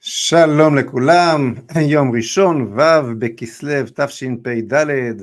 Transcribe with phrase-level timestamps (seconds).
[0.00, 1.54] שלום לכולם,
[1.94, 4.74] יום ראשון, ו' בכסלו תשפ"ד,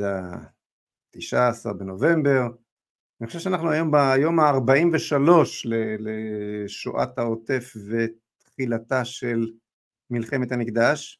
[0.01, 2.47] ה-19 בנובמבר.
[3.21, 5.15] אני חושב שאנחנו היום ביום ה-43
[5.99, 9.51] לשואת העוטף ותחילתה של
[10.09, 11.19] מלחמת המקדש,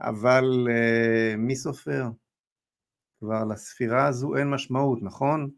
[0.00, 2.08] אבל uh, מי סופר?
[3.18, 5.50] כבר לספירה הזו אין משמעות, נכון?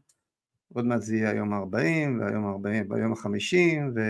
[0.75, 3.57] עוד מעט זה יהיה היום ה-40 והיום ה-40 והיום ה-50
[3.97, 4.01] ו...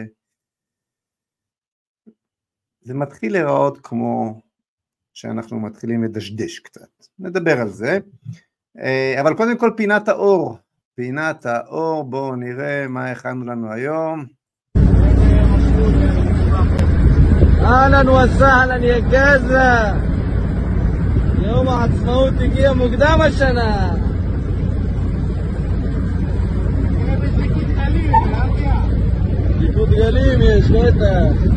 [2.83, 4.41] זה מתחיל להיראות כמו
[5.15, 7.99] שאנחנו מתחילים לדשדש קצת, נדבר על זה,
[8.79, 10.59] אה, אבל קודם כל פינת האור,
[10.95, 14.25] פינת האור, בואו נראה מה הכנו לנו היום.
[17.61, 19.99] אהלן וסהלן יא גזה,
[21.43, 23.97] יום העצמאות הגיע מוקדם השנה.
[29.61, 31.50] ריקוד גלים יש, בטח.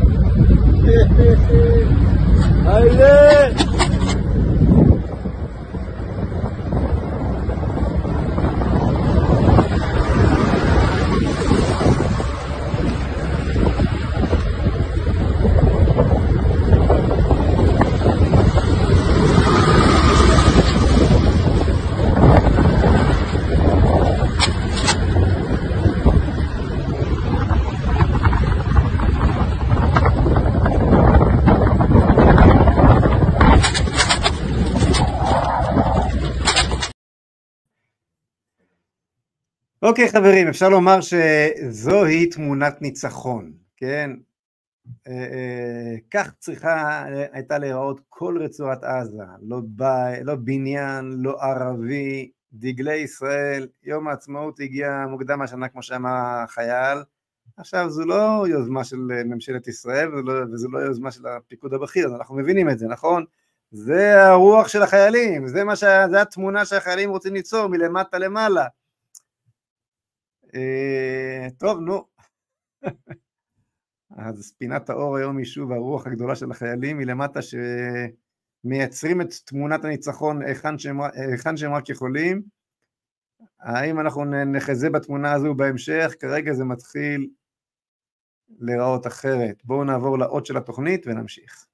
[2.66, 3.54] Haydi.
[39.84, 44.10] אוקיי חברים, אפשר לומר שזוהי תמונת ניצחון, כן?
[45.06, 49.82] אה, אה, כך צריכה הייתה להיראות כל רצועת עזה, לא, ב,
[50.22, 56.98] לא בניין, לא ערבי, דגלי ישראל, יום העצמאות הגיע מוקדם השנה כמו שאמר החייל,
[57.56, 62.16] עכשיו זו לא יוזמה של ממשלת ישראל וזו לא, וזו לא יוזמה של הפיקוד הבכיר,
[62.16, 63.24] אנחנו מבינים את זה, נכון?
[63.70, 65.84] זה הרוח של החיילים, זה, ש...
[66.10, 68.66] זה התמונה שהחיילים רוצים ליצור מלמטה למעלה אה,
[71.58, 72.04] טוב, נו.
[74.16, 80.42] אז פינת האור היום היא שוב הרוח הגדולה של החיילים מלמטה שמייצרים את תמונת הניצחון
[80.42, 82.42] היכן שהם, היכן שהם רק יכולים.
[83.60, 86.14] האם אנחנו נחזה בתמונה הזו בהמשך?
[86.20, 87.28] כרגע זה מתחיל
[88.58, 89.64] להיראות אחרת.
[89.64, 91.66] בואו נעבור לאות של התוכנית ונמשיך.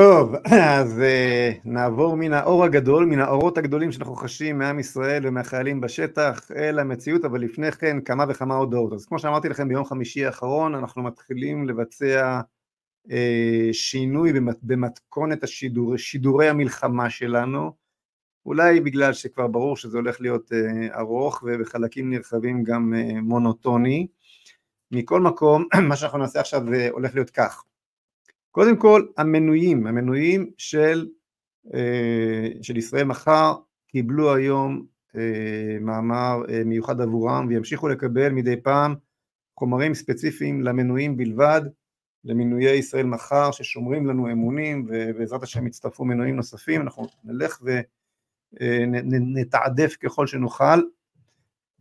[0.00, 5.80] טוב, אז uh, נעבור מן האור הגדול, מן האורות הגדולים שאנחנו חשים מעם ישראל ומהחיילים
[5.80, 8.92] בשטח אל המציאות, אבל לפני כן כמה וכמה הודעות.
[8.92, 12.40] אז כמו שאמרתי לכם ביום חמישי האחרון, אנחנו מתחילים לבצע
[13.08, 13.12] uh,
[13.72, 17.72] שינוי במת, במתכונת השידור, שידורי המלחמה שלנו,
[18.46, 24.06] אולי בגלל שכבר ברור שזה הולך להיות uh, ארוך ובחלקים נרחבים גם uh, מונוטוני.
[24.90, 27.64] מכל מקום, מה שאנחנו נעשה עכשיו uh, הולך להיות כך.
[28.50, 31.08] קודם כל המנויים, המנויים של,
[31.74, 33.54] אה, של ישראל מחר
[33.88, 38.94] קיבלו היום אה, מאמר אה, מיוחד עבורם וימשיכו לקבל מדי פעם
[39.58, 41.60] חומרים ספציפיים למנויים בלבד,
[42.24, 47.62] למנויי ישראל מחר ששומרים לנו אמונים ובעזרת השם יצטרפו מנויים נוספים, אנחנו נלך
[48.52, 50.80] ונתעדף ככל שנוכל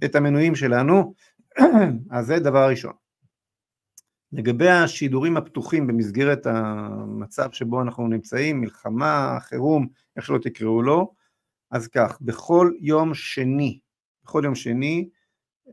[0.05, 1.13] את המנויים שלנו,
[2.11, 2.93] אז זה דבר ראשון.
[4.33, 11.13] לגבי השידורים הפתוחים במסגרת המצב שבו אנחנו נמצאים, מלחמה, חירום, איך שלא תקראו לו,
[11.71, 13.79] אז כך, בכל יום שני,
[14.23, 15.09] בכל יום שני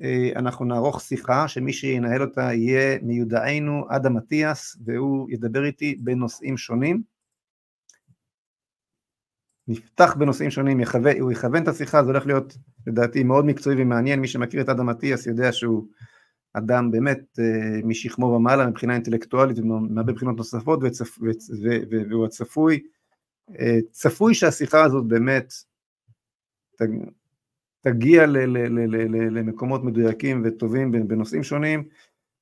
[0.02, 6.56] אה, אנחנו נערוך שיחה שמי שינהל אותה יהיה מיודענו אדם אטיאס והוא ידבר איתי בנושאים
[6.56, 7.02] שונים.
[9.68, 14.20] נפתח בנושאים שונים, יחווה, הוא יכוון את השיחה, זה הולך להיות לדעתי מאוד מקצועי ומעניין,
[14.20, 15.86] מי שמכיר את אדם אטיאס יודע שהוא
[16.58, 21.26] אדם באמת אה, משכמו ומעלה מבחינה אינטלקטואלית ומהרבה בחינות נוספות וצפ, ו,
[21.62, 22.82] ו, ו, והוא הצפוי,
[23.58, 25.52] אה, צפוי שהשיחה הזאת באמת
[27.80, 31.88] תגיע ל, ל, ל, ל, ל, למקומות מדויקים וטובים בנושאים שונים,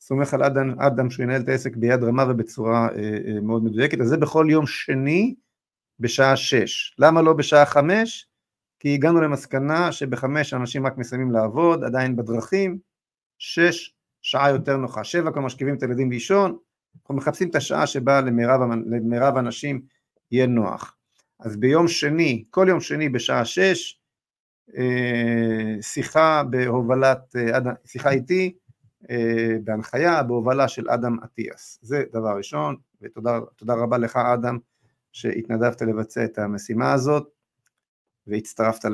[0.00, 4.08] סומך על אדם, אדם שהוא ינהל את העסק ביד רמה ובצורה אה, מאוד מדויקת, אז
[4.08, 5.34] זה בכל יום שני
[6.00, 8.28] בשעה שש, למה לא בשעה חמש?
[8.78, 12.78] כי הגענו למסקנה שבחמש אנשים רק מסיימים לעבוד, עדיין בדרכים,
[13.38, 13.94] שש,
[14.24, 16.56] שעה יותר נוחה, שבע כבר משכיבים את הילדים לישון,
[17.02, 19.82] אנחנו מחפשים את השעה שבה למרב, למרב האנשים
[20.30, 20.96] יהיה נוח.
[21.40, 24.00] אז ביום שני, כל יום שני בשעה שש,
[24.76, 28.54] אה, שיחה בהובלת, אה, שיחה איתי,
[29.10, 31.78] אה, בהנחיה, בהובלה של אדם אטיאס.
[31.82, 34.58] זה דבר ראשון, ותודה רבה לך אדם
[35.12, 37.33] שהתנדבת לבצע את המשימה הזאת
[38.26, 38.88] והצטרפת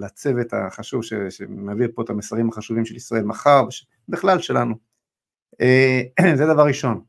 [0.00, 3.62] לצוות החשוב שמעביר פה את המסרים החשובים של ישראל מחר,
[4.08, 4.74] בכלל שלנו.
[6.38, 7.04] זה דבר ראשון.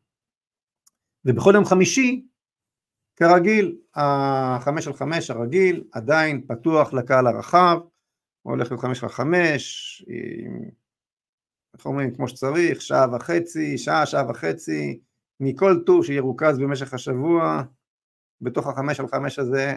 [1.26, 2.26] ובכל יום חמישי,
[3.16, 7.78] כרגיל, החמש על חמש הרגיל עדיין פתוח לקהל הרחב,
[8.42, 10.06] הולך להיות חמש על חמש,
[11.78, 15.00] איך אומרים, כמו שצריך, שעה וחצי, שעה, שעה וחצי,
[15.40, 17.64] מכל טור שירוכז במשך השבוע,
[18.42, 19.76] בתוך החמש על חמש הזה,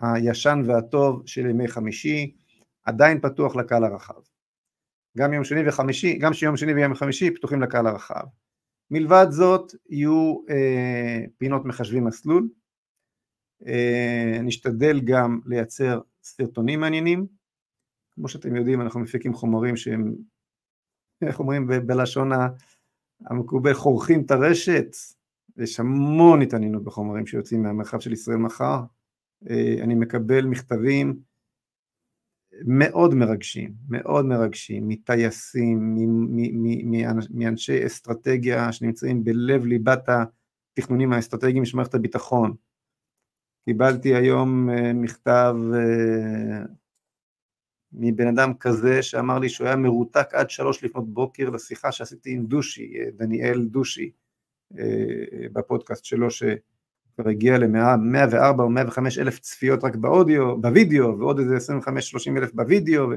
[0.00, 2.34] הישן והטוב של ימי חמישי,
[2.84, 4.20] עדיין פתוח לקהל הרחב.
[5.18, 8.24] גם יום שני וחמישי, גם שיום שני ויום חמישי פתוחים לקהל הרחב.
[8.90, 12.48] מלבד זאת יהיו אה, פינות מחשבים מסלול,
[13.66, 17.26] אה, נשתדל גם לייצר סרטונים מעניינים,
[18.10, 20.14] כמו שאתם יודעים אנחנו מפיקים חומרים שהם,
[21.22, 22.30] איך אומרים ב- בלשון
[23.26, 24.86] המקובל, חורכים את הרשת,
[25.56, 28.80] יש המון התעניינות בחומרים שיוצאים מהמרחב של ישראל מחר,
[29.82, 31.20] אני מקבל מכתבים
[32.66, 35.96] מאוד מרגשים, מאוד מרגשים, מטייסים,
[37.30, 40.08] מאנשי אסטרטגיה שנמצאים בלב ליבת
[40.78, 42.54] התכנונים האסטרטגיים של מערכת הביטחון.
[43.64, 46.64] קיבלתי היום אה, מכתב אה,
[47.92, 52.46] מבן אדם כזה שאמר לי שהוא היה מרותק עד שלוש לפנות בוקר לשיחה שעשיתי עם
[52.46, 54.10] דושי, אה, דניאל דושי,
[55.52, 56.42] בפודקאסט שלו, ש...
[57.16, 61.88] כבר הגיע ל-104 או 105 אלף צפיות רק באודיו, בווידאו, ועוד איזה 25-30
[62.36, 63.14] אלף בווידאו, ו-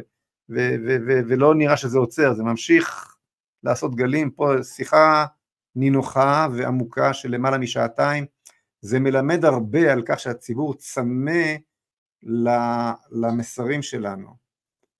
[0.50, 3.16] ו- ו- ו- ולא נראה שזה עוצר, זה ממשיך
[3.64, 5.26] לעשות גלים, פה שיחה
[5.76, 8.26] נינוחה ועמוקה של למעלה משעתיים,
[8.82, 11.56] זה מלמד הרבה על כך שהציבור צמא
[13.12, 14.36] למסרים שלנו.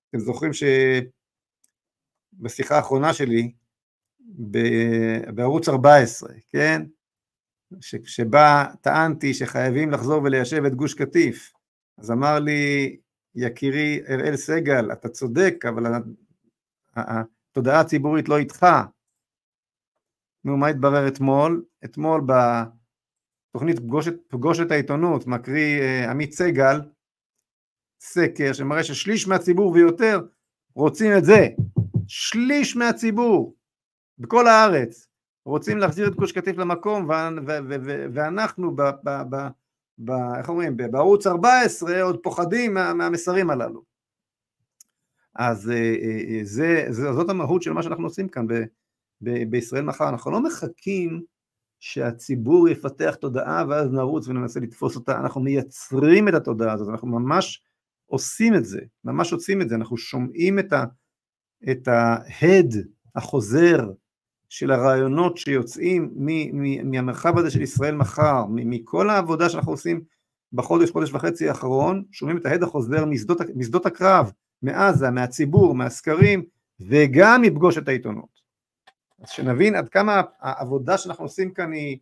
[0.10, 0.52] אתם זוכרים
[2.40, 3.52] שבשיחה האחרונה שלי,
[5.34, 6.82] בערוץ 14, כן?
[7.82, 11.54] שבה טענתי שחייבים לחזור וליישב את גוש קטיף,
[11.98, 12.98] אז אמר לי
[13.36, 15.84] יקירי אראל סגל, אתה צודק, אבל
[16.96, 18.66] התודעה הציבורית לא איתך.
[20.44, 21.66] נו, מה התברר אתמול?
[21.86, 22.22] אתמול
[23.52, 26.82] בתוכנית פגוש, פגוש את העיתונות, מקריא uh, עמית סגל,
[28.00, 30.20] סקר שמראה ששליש מהציבור ויותר
[30.76, 31.48] רוצים את זה.
[32.08, 33.56] שליש מהציבור
[34.18, 35.07] בכל הארץ
[35.48, 37.10] רוצים להחזיר את גוש קטיף למקום
[38.14, 39.48] ואנחנו ב, ב, ב,
[40.00, 43.84] ב, איך אומרים, בערוץ 14 עוד פוחדים מה, מהמסרים הללו.
[45.36, 48.54] אז אה, אה, זה, זה, זאת המהות של מה שאנחנו עושים כאן ב,
[49.22, 51.24] ב, בישראל מחר, אנחנו לא מחכים
[51.80, 57.64] שהציבור יפתח תודעה ואז נרוץ וננסה לתפוס אותה, אנחנו מייצרים את התודעה הזאת, אנחנו ממש
[58.06, 60.60] עושים את זה, ממש עושים את זה, אנחנו שומעים
[61.72, 62.74] את ההד
[63.16, 63.90] החוזר
[64.50, 66.14] של הרעיונות שיוצאים
[66.84, 70.02] מהמרחב הזה של ישראל מחר, מכל העבודה שאנחנו עושים
[70.54, 76.44] בחודש, חודש וחצי האחרון, שומעים את ההד החוזר משדות, משדות הקרב, מעזה, מהציבור, מהסקרים,
[76.80, 78.42] וגם מפגוש את העיתונות.
[79.22, 81.98] אז שנבין עד כמה העבודה שאנחנו עושים כאן היא,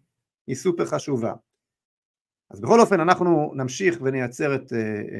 [0.47, 1.33] היא סופר חשובה.
[2.51, 4.73] אז בכל אופן אנחנו נמשיך ונייצר את,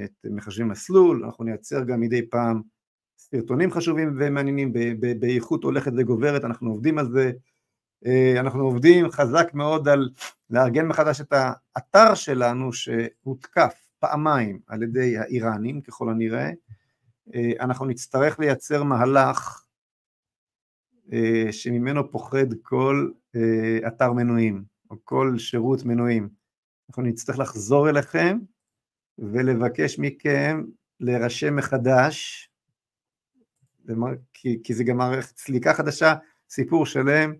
[0.05, 2.61] את מחשבים מסלול, אנחנו נייצר גם מדי פעם
[3.31, 4.73] סרטונים חשובים ומעניינים
[5.19, 7.31] באיכות הולכת וגוברת, אנחנו עובדים על זה,
[8.05, 10.09] אה, אנחנו עובדים חזק מאוד על
[10.49, 16.51] לארגן מחדש את האתר שלנו שהותקף פעמיים על ידי האיראנים ככל הנראה,
[17.35, 19.65] אה, אנחנו נצטרך לייצר מהלך
[21.13, 23.09] אה, שממנו פוחד כל
[23.87, 26.29] אתר מנויים או כל שירות מנויים,
[26.89, 28.37] אנחנו נצטרך לחזור אליכם
[29.17, 30.63] ולבקש מכם
[30.99, 32.49] להירשם מחדש
[34.33, 36.15] כי, כי זה גם מערכת סליקה חדשה,
[36.49, 37.33] סיפור שלם,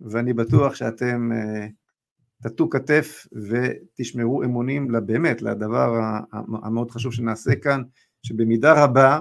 [0.00, 6.00] ואני בטוח שאתם uh, תטו כתף ותשמרו אמונים באמת לדבר
[6.62, 7.82] המאוד חשוב שנעשה כאן,
[8.22, 9.20] שבמידה רבה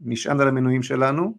[0.00, 1.38] נשען על המנויים שלנו,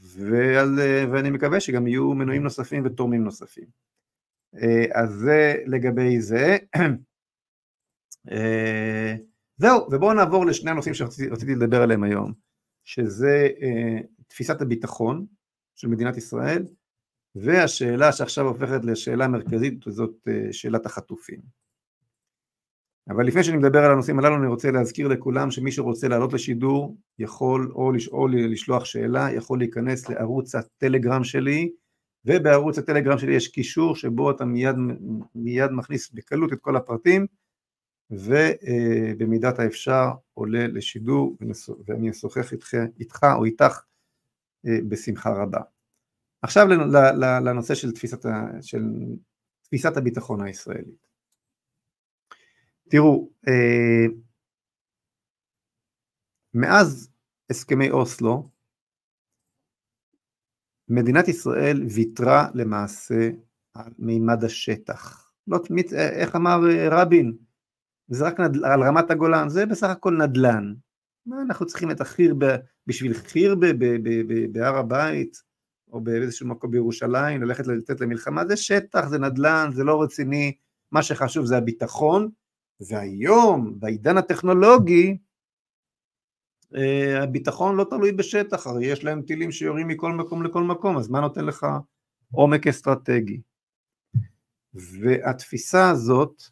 [0.00, 3.66] ועל, uh, ואני מקווה שגם יהיו מנויים נוספים ותורמים נוספים.
[4.56, 4.58] Uh,
[4.94, 6.56] אז זה לגבי זה.
[9.56, 12.32] זהו, ובואו נעבור לשני הנושאים שרציתי לדבר עליהם היום.
[12.84, 15.26] שזה אה, תפיסת הביטחון
[15.74, 16.64] של מדינת ישראל,
[17.34, 21.40] והשאלה שעכשיו הופכת לשאלה מרכזית זאת אה, שאלת החטופים.
[23.08, 26.96] אבל לפני שאני מדבר על הנושאים הללו אני רוצה להזכיר לכולם שמי שרוצה לעלות לשידור
[27.18, 28.08] יכול או, לש...
[28.08, 31.70] או לשלוח שאלה יכול להיכנס לערוץ הטלגרם שלי
[32.24, 34.76] ובערוץ הטלגרם שלי יש קישור שבו אתה מיד,
[35.34, 37.26] מיד מכניס בקלות את כל הפרטים
[38.18, 41.36] ובמידת האפשר עולה לשידור
[41.86, 43.80] ואני אשוחח איתך, איתך או איתך
[44.66, 45.60] אה, בשמחה רבה.
[46.42, 46.66] עכשיו
[47.44, 48.26] לנושא של תפיסת,
[48.62, 48.82] של
[49.62, 51.06] תפיסת הביטחון הישראלית.
[52.90, 54.06] תראו, אה,
[56.54, 57.10] מאז
[57.50, 58.48] הסכמי אוסלו,
[60.88, 63.30] מדינת ישראל ויתרה למעשה
[63.74, 65.32] על מימד השטח.
[65.46, 65.58] לא,
[65.92, 67.36] איך אמר אה, רבין?
[68.08, 70.74] זה רק נדל, על רמת הגולן, זה בסך הכל נדל"ן.
[71.26, 72.56] מה אנחנו צריכים את החירבה
[72.86, 73.68] בשביל חירבה
[74.52, 75.42] בהר הבית,
[75.92, 80.56] או באיזשהו מקום בירושלים, ללכת לתת למלחמה, זה שטח, זה נדל"ן, זה לא רציני,
[80.92, 82.28] מה שחשוב זה הביטחון,
[82.80, 85.18] והיום, בעידן הטכנולוגי,
[86.74, 91.08] אה, הביטחון לא תלוי בשטח, הרי יש להם טילים שיורים מכל מקום לכל מקום, אז
[91.08, 91.66] מה נותן לך
[92.32, 93.40] עומק אסטרטגי?
[94.74, 96.42] והתפיסה הזאת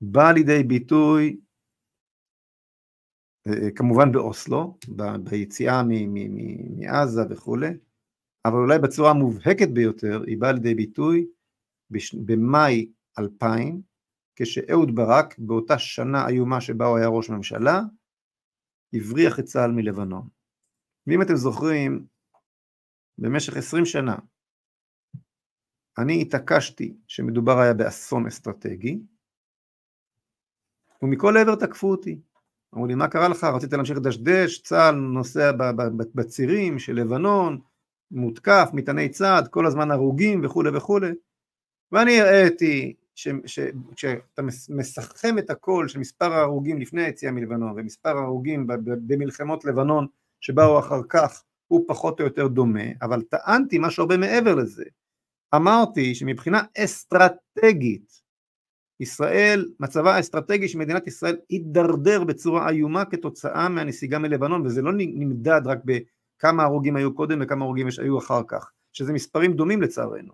[0.00, 1.40] באה לידי ביטוי
[3.46, 4.78] אה, כמובן באוסלו,
[5.24, 7.70] ביציאה מעזה וכולי,
[8.44, 11.26] אבל אולי בצורה המובהקת ביותר היא באה לידי ביטוי
[12.26, 13.82] במאי 2000,
[14.36, 17.80] כשאהוד ברק, באותה שנה איומה שבה הוא היה ראש ממשלה,
[18.94, 20.28] הבריח את צה"ל מלבנון.
[21.06, 22.06] ואם אתם זוכרים,
[23.18, 24.16] במשך עשרים שנה
[25.98, 29.00] אני התעקשתי שמדובר היה באסון אסטרטגי,
[31.02, 32.18] ומכל עבר תקפו אותי.
[32.74, 33.44] אמרו לי, מה קרה לך?
[33.44, 35.52] רצית להמשיך לדשדש, צה"ל נוסע
[36.14, 37.58] בצירים של לבנון,
[38.10, 41.10] מותקף, מטעני צד, כל הזמן הרוגים וכולי וכולי.
[41.92, 42.94] ואני הראיתי
[43.94, 50.06] כשאתה מסכם את הכל של מספר ההרוגים לפני היציאה מלבנון ומספר ההרוגים במלחמות לבנון
[50.40, 54.84] שבאו אחר כך הוא פחות או יותר דומה, אבל טענתי משהו הרבה מעבר לזה.
[55.54, 58.22] אמרתי שמבחינה אסטרטגית
[59.00, 65.60] ישראל, מצבה האסטרטגי של מדינת ישראל הידרדר בצורה איומה כתוצאה מהנסיגה מלבנון וזה לא נמדד
[65.64, 70.32] רק בכמה הרוגים היו קודם וכמה הרוגים היו אחר כך, שזה מספרים דומים לצערנו.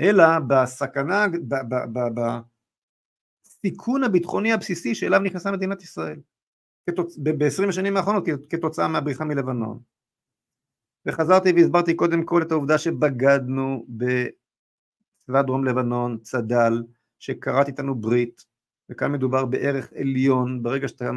[0.00, 1.26] אלא בסכנה,
[3.44, 6.20] בסיכון הביטחוני הבסיסי שאליו נכנסה מדינת ישראל
[6.88, 9.80] ב-20 השנים האחרונות כתוצאה מהבריחה מלבנון.
[11.06, 16.82] וחזרתי והסברתי קודם כל את העובדה שבגדנו בצבא דרום לבנון, צד"ל,
[17.20, 18.46] שכרת איתנו ברית,
[18.90, 21.10] וכאן מדובר בערך עליון, ברגע שאתה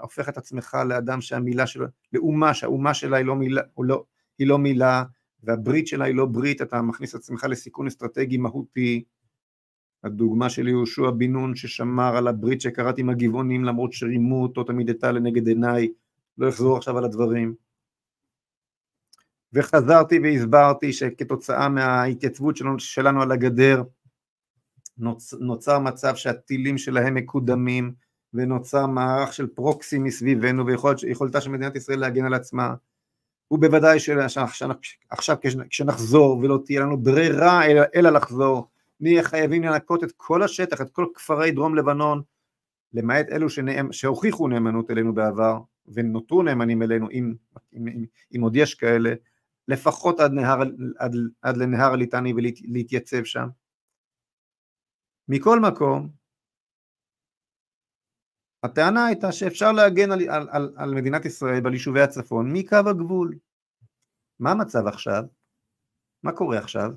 [0.00, 4.04] הופך את עצמך לאדם שהמילה שלו, לאומה, שהאומה שלה היא לא מילה, לא,
[4.38, 5.04] היא לא מילה,
[5.42, 9.04] והברית שלה היא לא ברית, אתה מכניס את עצמך לסיכון אסטרטגי מהותי.
[10.04, 14.88] הדוגמה של יהושע בן נון ששמר על הברית שקראת עם הגבעונים למרות שרימו אותו תמיד
[14.88, 15.88] הייתה לנגד עיניי,
[16.38, 17.54] לא אחזור עכשיו על הדברים.
[19.52, 23.82] וחזרתי והסברתי שכתוצאה מההתייצבות שלנו, שלנו על הגדר
[25.00, 27.92] נוצ, נוצר מצב שהטילים שלהם מקודמים
[28.34, 32.74] ונוצר מערך של פרוקסי מסביבנו ויכולתה של מדינת ישראל להגן על עצמה
[33.50, 35.36] ובוודאי שעכשיו
[35.68, 38.68] כשנחזור ולא תהיה לנו ברירה אלא, אלא לחזור,
[39.00, 42.22] נהיה חייבים לנקות את כל השטח, את כל כפרי דרום לבנון,
[42.94, 47.34] למעט אלו שנאמ, שהוכיחו נאמנות אלינו בעבר ונותרו נאמנים אלינו, אם,
[47.74, 48.04] אם, אם,
[48.36, 49.14] אם עוד יש כאלה,
[49.68, 50.62] לפחות עד, נהר,
[50.98, 53.48] עד, עד לנהר הליטני ולהתייצב שם.
[55.32, 56.08] מכל מקום,
[58.64, 63.38] הטענה הייתה שאפשר להגן על, על, על, על מדינת ישראל ועל יישובי הצפון מקו הגבול.
[64.40, 65.22] מה המצב עכשיו?
[66.22, 66.90] מה קורה עכשיו?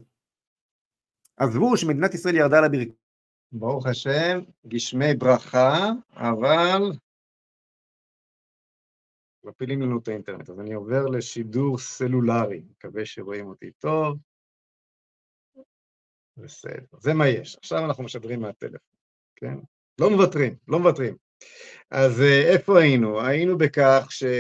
[1.38, 2.94] עזבו שמדינת ישראל ירדה לברכיים.
[3.52, 5.78] ברוך השם, גשמי ברכה,
[6.14, 6.82] אבל
[9.44, 14.18] מפילים לנו את האינטרנט, אז אני עובר לשידור סלולרי, מקווה שרואים אותי טוב.
[16.38, 17.58] בסדר, זה מה יש.
[17.58, 18.98] עכשיו אנחנו משדרים מהטלפון,
[19.36, 19.58] כן?
[20.00, 21.16] לא מוותרים, לא מוותרים.
[21.92, 23.22] אז אה, איפה היינו?
[23.22, 24.38] היינו בכך שאדון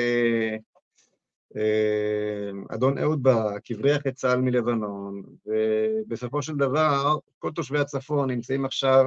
[2.98, 9.06] אה, אהוד ברק הבריח את צה"ל מלבנון, ובסופו של דבר כל תושבי הצפון נמצאים עכשיו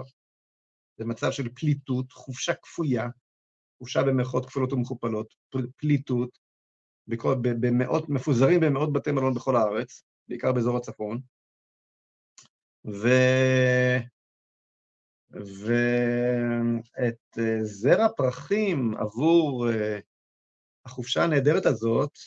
[0.98, 3.08] במצב של פליטות, חופשה כפויה,
[3.78, 5.34] חופשה במרכאות כפולות ומכופלות,
[5.76, 6.38] פליטות,
[7.06, 11.20] במאות, מפוזרים במאות בתי מלון בכל הארץ, בעיקר באזור הצפון.
[12.86, 14.08] ואת
[17.38, 19.98] אה, זרע פרחים עבור אה,
[20.84, 22.18] החופשה הנהדרת הזאת,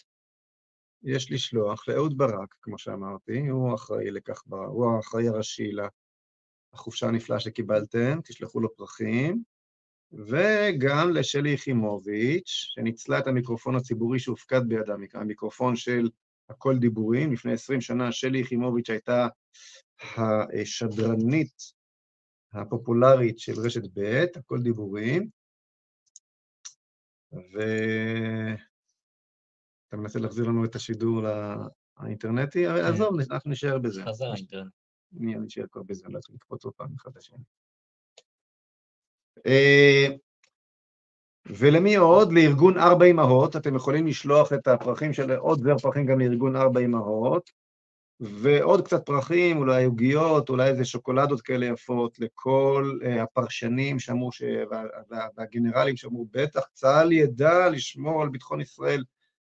[1.04, 5.72] יש לשלוח לאהוד ברק, כמו שאמרתי, הוא אחראי לכך, הוא האחראי הראשי
[6.74, 9.44] לחופשה הנפלאה שקיבלתם, תשלחו לו פרחים.
[10.12, 16.10] וגם לשלי יחימוביץ', שניצלה את המיקרופון הציבורי שהופקד בידה, המיקרופון של
[16.50, 17.34] הכל דיבורים.
[17.34, 19.28] לפני 20 שנה שלי יחימוביץ' הייתה
[20.18, 21.80] השדרנית
[22.54, 25.30] הפופולרית של רשת ב', הכל דיבורים,
[27.32, 28.58] ואתה
[29.98, 31.22] מנסה להחזיר לנו את השידור
[31.98, 32.66] האינטרנטי?
[32.66, 32.72] כן.
[32.72, 34.04] עזוב, אנחנו נשאר בזה.
[34.04, 34.72] חזר האינטרנט.
[35.20, 37.44] אני נשאר כבר בזה, אני לא צריך לקפוץ עוד פעם לשני.
[39.48, 40.08] אה,
[41.46, 42.32] ולמי עוד?
[42.32, 46.80] לארגון ארבע אמהות, אתם יכולים לשלוח את הפרחים של עוד זר פרחים גם לארגון ארבע
[46.80, 47.50] אמהות,
[48.20, 54.42] ועוד קצת פרחים, אולי עוגיות, אולי איזה שוקולדות כאלה יפות לכל uh, הפרשנים שאמרו, ש...
[54.72, 54.84] וה...
[55.10, 55.28] וה...
[55.38, 59.04] והגנרלים שאמרו, בטח צה"ל ידע לשמור על ביטחון ישראל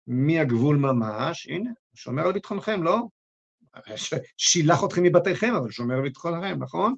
[0.08, 3.00] מהגבול ממש, הנה, הוא שומר על ביטחונכם, לא?
[4.38, 6.96] שילח אתכם מבתיכם, אבל שומר על ביטחונכם, נכון?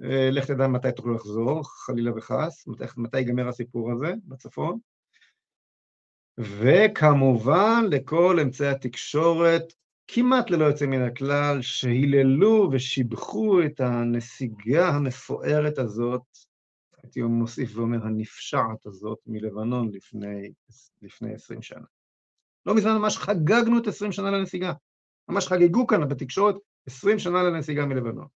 [0.00, 4.78] Uh, לך תדע מתי תוכלו לחזור, חלילה וחס, מתי, מתי ייגמר הסיפור הזה בצפון.
[6.38, 9.72] וכמובן לכל אמצעי התקשורת
[10.12, 16.22] כמעט ללא יוצא מן הכלל, שהיללו ושיבחו את הנסיגה המפוארת הזאת,
[17.02, 20.52] הייתי מוסיף ואומר, הנפשעת הזאת מלבנון לפני,
[21.02, 21.84] לפני 20 שנה.
[22.66, 24.72] לא מזמן ממש חגגנו את 20 שנה לנסיגה.
[25.28, 26.54] ממש חגגו כאן בתקשורת
[26.86, 28.26] 20 שנה לנסיגה מלבנון.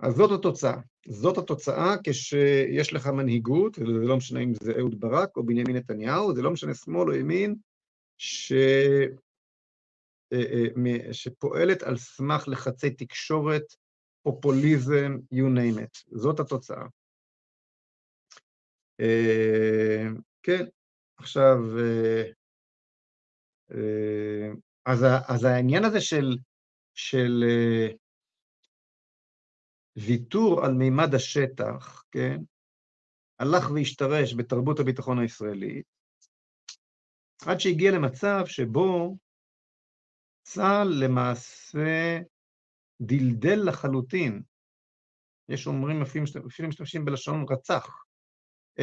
[0.00, 0.80] אז זאת התוצאה.
[1.08, 6.34] זאת התוצאה כשיש לך מנהיגות, וזה לא משנה אם זה אהוד ברק או בנימין נתניהו,
[6.34, 7.54] זה לא משנה שמאל או ימין,
[8.18, 8.52] ש...
[10.34, 13.62] אה, אה, שפועלת על סמך לחצי תקשורת,
[14.22, 16.18] פופוליזם, you name it.
[16.18, 16.86] זאת התוצאה.
[19.00, 20.06] אה,
[20.42, 20.64] כן,
[21.16, 21.58] עכשיו,
[24.86, 26.36] אז, אז העניין הזה של,
[26.94, 27.44] של
[29.96, 32.36] ויתור על מימד השטח, כן,
[33.38, 35.86] הלך והשתרש בתרבות הביטחון הישראלית,
[37.46, 39.16] עד שהגיע למצב שבו
[40.44, 42.20] צה"ל למעשה
[43.00, 44.42] דלדל לחלוטין,
[45.48, 48.04] יש אומרים אפילו משתמשים בלשון רצח,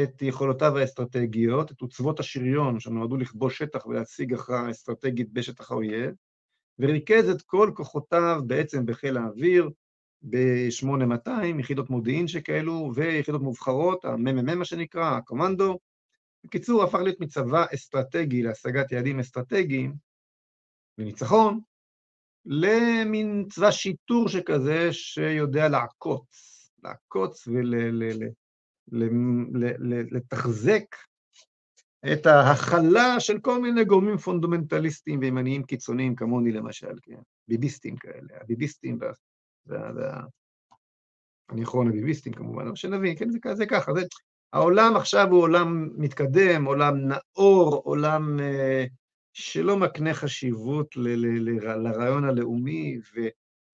[0.04, 6.12] את יכולותיו האסטרטגיות, את עוצבות השריון שנועדו לכבוש שטח ולהשיג הכרעה אסטרטגית בשטח האויב,
[6.80, 9.70] וריכז את כל כוחותיו בעצם בחיל האוויר,
[10.30, 15.80] ב-8200, יחידות מודיעין שכאלו, ויחידות מובחרות, הממ"מ מה שנקרא, הקומנדו.
[16.44, 20.11] בקיצור, הפך להיות מצבא אסטרטגי להשגת יעדים אסטרטגיים,
[21.02, 21.60] לניצחון,
[22.46, 27.48] למין צבא שיטור שכזה שיודע לעקוץ, לעקוץ
[30.12, 30.84] ולתחזק
[32.14, 39.00] את ההכלה של כל מיני גורמים פונדומנטליסטיים וימניים קיצוניים כמוני למשל, כן, ביביסטים כאלה, הביביסטים
[41.52, 44.02] אני אחרון הביביסטים כמובן, אבל שנבין, כן, זה, זה ככה, זה,
[44.54, 48.86] העולם עכשיו הוא עולם מתקדם, עולם נאור, עולם אה,
[49.34, 52.98] שלא מקנה חשיבות לרעיון הלאומי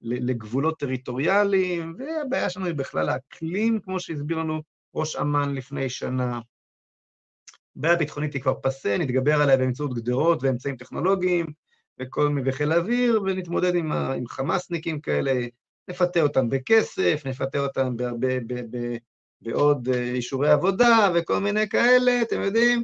[0.02, 4.62] ולגבולות טריטוריאליים, והבעיה שלנו היא בכלל האקלים, כמו שהסביר לנו
[4.96, 6.40] ראש אמ"ן לפני שנה.
[7.78, 11.46] הבעיה הביטחונית היא כבר פסה, נתגבר עליה באמצעות גדרות ואמצעים טכנולוגיים
[12.00, 15.48] וכל מיני וחיל האוויר, ונתמודד עם, ה, עם חמאסניקים כאלה,
[15.88, 17.96] נפתה אותם בכסף, נפתה אותם
[19.42, 22.84] בעוד אה, אישורי עבודה וכל מיני כאלה, אתם יודעים,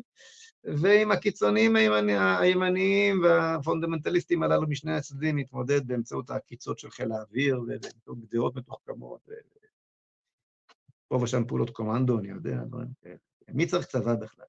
[0.63, 1.75] ועם הקיצונים
[2.15, 9.29] הימניים והפונדמנטליסטים הללו משני הצדדים להתמודד באמצעות העקיצות של חיל האוויר ובאמצעות גדרות מתוחכמות.
[11.07, 13.15] פה ושם פעולות קומנדו, אני יודע, דברים כאלה.
[13.49, 14.45] מי צריך צבא בכלל?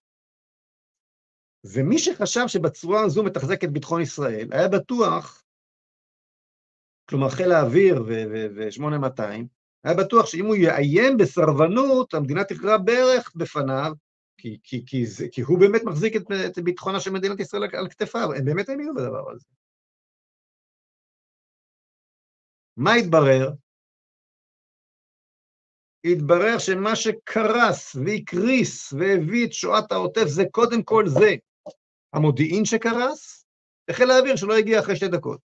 [1.64, 5.44] ומי שחשב שבצורה הזו מתחזק את ביטחון ישראל, היה בטוח,
[7.08, 9.22] כלומר חיל האוויר ו-8200,
[9.84, 13.92] היה בטוח שאם הוא יאיים בסרבנות, המדינה תכרע בערך בפניו,
[14.44, 17.88] כי, כי, כי, זה, כי הוא באמת מחזיק את, את ביטחונה של מדינת ישראל על
[17.88, 19.46] כתפיו, הם באמת האמינו בדבר הזה.
[22.76, 23.50] מה התברר?
[26.04, 31.30] התברר שמה שקרס והקריס והביא את שואת העוטף זה קודם כל זה
[32.12, 33.46] המודיעין שקרס,
[33.90, 35.40] וחיל האוויר שלא הגיע אחרי שתי דקות.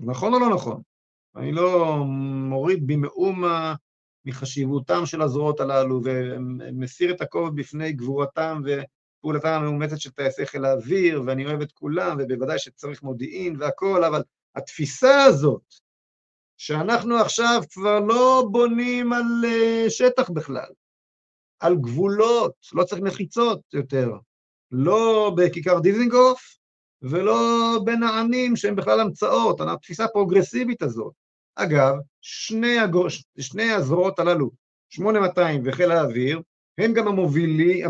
[0.00, 0.82] נכון או לא נכון?
[1.36, 1.96] אני לא
[2.48, 3.74] מוריד במאומה
[4.24, 11.22] מחשיבותם של הזרועות הללו, ומסיר את הכובע בפני גבורתם ופעולתם המאומצת של טייסי חיל האוויר,
[11.26, 14.22] ואני אוהב את כולם, ובוודאי שצריך מודיעין והכול, אבל
[14.56, 15.74] התפיסה הזאת,
[16.56, 20.70] שאנחנו עכשיו כבר לא בונים על אה, שטח בכלל,
[21.60, 24.10] על גבולות, לא צריך מחיצות יותר,
[24.70, 26.56] לא בכיכר דיזינגוף
[27.02, 31.12] ולא בין העמים שהם בכלל המצאות, התפיסה הפרוגרסיבית הזאת,
[31.54, 33.06] אגב, שני, הגור,
[33.40, 34.50] שני הזרועות הללו,
[34.88, 36.40] 8200 וחיל האוויר,
[36.78, 37.82] הם גם המובילי,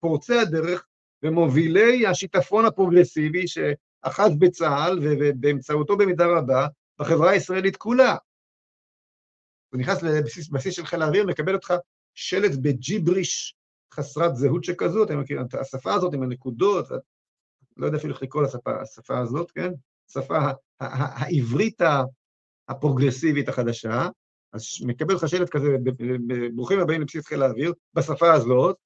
[0.00, 0.86] פורצי הדרך
[1.22, 6.66] ומובילי השיטפון הפרוגרסיבי שאחז בצה"ל ובאמצעותו במידה רבה
[6.98, 8.16] בחברה הישראלית כולה.
[9.72, 11.74] הוא נכנס לבסיס של חיל האוויר, מקבל אותך
[12.14, 13.56] שלט בג'יבריש
[13.94, 16.88] חסרת זהות שכזו, אתם מכירים את השפה הזאת עם הנקודות,
[17.76, 19.72] לא יודע אפילו איך לקרוא לשפה הזאת, כן?
[20.08, 20.38] השפה
[20.80, 21.80] העברית
[22.68, 24.08] הפרוגרסיבית החדשה,
[24.52, 25.66] אז מקבל לך שלט כזה,
[26.54, 28.76] ברוכים הבאים לבסיס חיל האוויר, בשפה הזאת,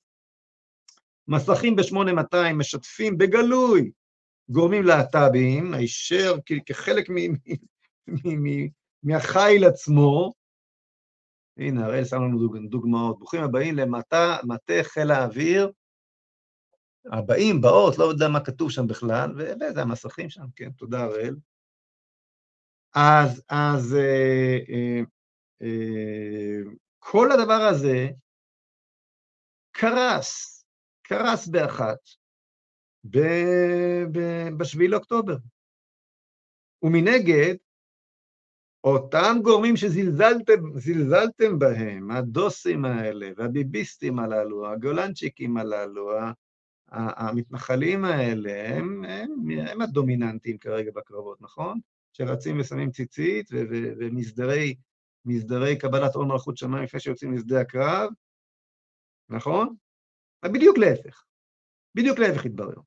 [1.28, 3.90] מסכים ב-8200 משתפים בגלוי
[4.48, 6.34] גורמים להט"בים, הישר
[6.66, 7.08] כחלק
[9.02, 10.32] מהחיל עצמו,
[11.58, 13.18] הנה, הראל שם לנו דוגמאות.
[13.18, 15.72] ברוכים הבאים למטה, מטה חיל האוויר.
[17.12, 21.36] הבאים, באות, לא יודע מה כתוב שם בכלל, וזה המסכים שם, כן, תודה, הראל.
[22.94, 25.00] אז, אז אה, אה,
[25.62, 26.60] אה,
[26.98, 28.08] כל הדבר הזה
[29.70, 30.64] קרס,
[31.02, 31.98] קרס באחת
[33.04, 35.36] ב-7 לאוקטובר.
[36.82, 37.54] ומנגד,
[38.84, 46.10] אותם גורמים שזלזלתם בהם, הדוסים האלה, והביביסטים הללו, הגולנצ'יקים הללו,
[46.90, 51.80] המתנחלים האלה, הם, הם, הם הדומיננטים כרגע בקרבות, נכון?
[52.18, 53.50] שרצים ושמים ציצית
[55.26, 58.10] ומסדרי קבלת עול מלכות שמיים לפני שיוצאים לשדה הקרב,
[59.28, 59.74] נכון?
[60.44, 61.24] בדיוק להפך.
[61.94, 62.80] בדיוק להפך התברר.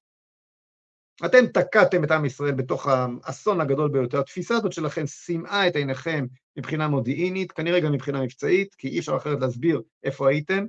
[1.25, 4.19] אתם תקעתם את עם ישראל בתוך האסון הגדול ביותר.
[4.19, 6.25] התפיסה הזאת שלכם סימאה את עיניכם
[6.57, 10.65] מבחינה מודיעינית, כנראה גם מבחינה מבצעית, כי אי אפשר אחרת להסביר איפה הייתם,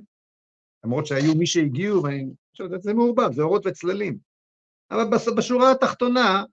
[0.83, 4.17] למרות שהיו מי שהגיעו, ואני חושב שזה מעורבב, זה אורות וצללים.
[4.91, 5.03] אבל
[5.37, 6.43] בשורה התחתונה,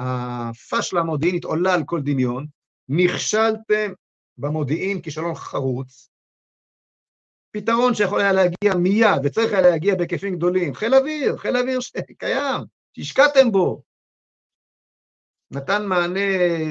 [0.00, 2.46] הפשלה המודיעינית עולה על כל דמיון,
[2.88, 3.92] נכשלתם
[4.38, 6.08] במודיעין כישלון חרוץ,
[7.56, 10.74] פתרון שיכול היה להגיע מיד, וצריך היה להגיע בהיקפים גדולים.
[10.74, 12.60] חיל אוויר, חיל אוויר שקיים,
[12.96, 13.82] שהשקעתם בו.
[15.50, 16.20] נתן מענה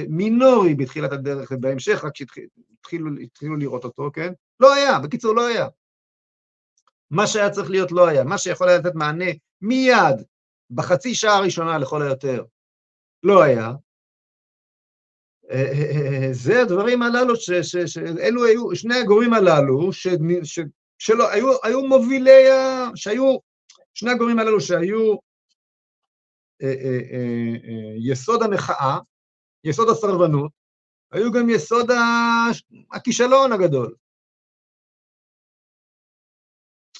[0.09, 4.33] מינורי בתחילת הדרך, ובהמשך רק כשהתחילו לראות אותו, כן?
[4.59, 5.67] לא היה, בקיצור, לא היה.
[7.11, 8.23] מה שהיה צריך להיות לא היה.
[8.23, 10.25] מה שיכול היה לתת מענה מיד,
[10.75, 12.43] בחצי שעה הראשונה לכל היותר,
[13.23, 13.71] לא היה.
[16.31, 20.07] זה הדברים הללו, שאלו היו, שני הגורמים הללו, ש,
[20.43, 20.59] ש,
[20.99, 23.37] שלא, היו, היו מובילי, ה, שהיו,
[23.93, 25.13] שני הגורמים הללו שהיו
[26.61, 28.97] אה, אה, אה, אה, יסוד המחאה,
[29.63, 30.51] יסוד הסרבנות,
[31.11, 31.91] היו גם יסוד
[32.91, 33.95] הכישלון הגדול.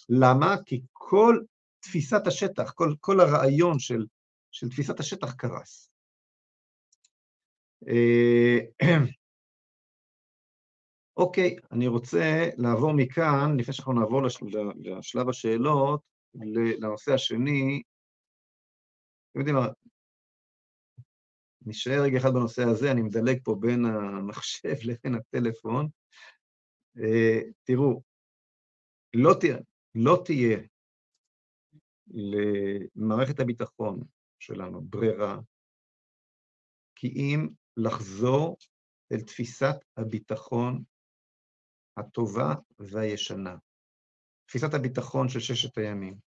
[0.10, 0.56] למה?
[0.66, 1.40] כי כל
[1.84, 4.06] תפיסת השטח, כל, כל הרעיון של,
[4.52, 5.92] של תפיסת השטח קרס.
[7.88, 8.60] אה,
[11.18, 14.22] אוקיי, אני רוצה לעבור מכאן, לפני שאנחנו נעבור
[14.84, 16.02] לשלב השאלות,
[16.80, 17.82] לנושא השני.
[19.32, 19.68] אתם יודעים מה,
[21.62, 25.88] נשאר רגע אחד בנושא הזה, אני מדלג פה בין המחשב לבין הטלפון.
[26.98, 28.02] אה, תראו,
[29.14, 29.58] לא תהיה,
[29.96, 30.58] לא תהיה
[32.14, 34.00] למערכת הביטחון
[34.40, 35.40] שלנו ברירה,
[36.96, 38.58] כי אם לחזור
[39.12, 40.84] אל תפיסת הביטחון
[41.98, 43.56] הטובה והישנה.
[44.46, 46.18] תפיסת הביטחון של ששת הימים,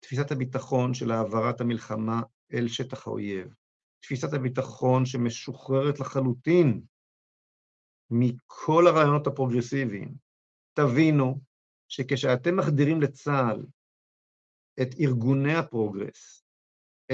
[0.00, 3.54] תפיסת הביטחון של העברת המלחמה אל שטח האויב,
[4.02, 6.82] תפיסת הביטחון שמשוחררת לחלוטין
[8.10, 10.14] מכל הרעיונות הפרוגרסיביים.
[10.72, 11.40] תבינו
[11.88, 13.66] שכשאתם מחדירים לצה"ל
[14.82, 16.44] את ארגוני הפרוגרס,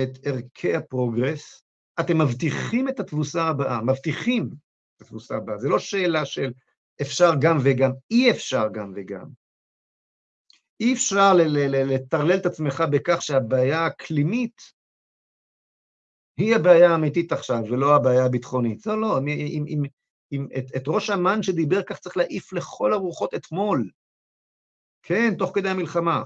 [0.03, 1.63] את ערכי הפרוגרס,
[2.01, 4.51] אתם מבטיחים את התבוסה הבאה, מבטיחים
[4.97, 5.59] את התבוסה הבאה.
[5.59, 6.53] זה לא שאלה של
[7.03, 9.27] אפשר גם וגם, אי אפשר גם וגם.
[10.81, 11.33] אי אפשר
[11.87, 14.63] לטרלל את עצמך בכך שהבעיה האקלימית
[16.37, 18.87] היא הבעיה האמיתית עכשיו, ולא הבעיה הביטחונית.
[18.87, 19.83] לא, לא, אם, אם, אם,
[20.33, 23.91] אם את, את ראש אמ"ן שדיבר כך צריך להעיף לכל הרוחות אתמול,
[25.03, 26.23] כן, תוך כדי המלחמה.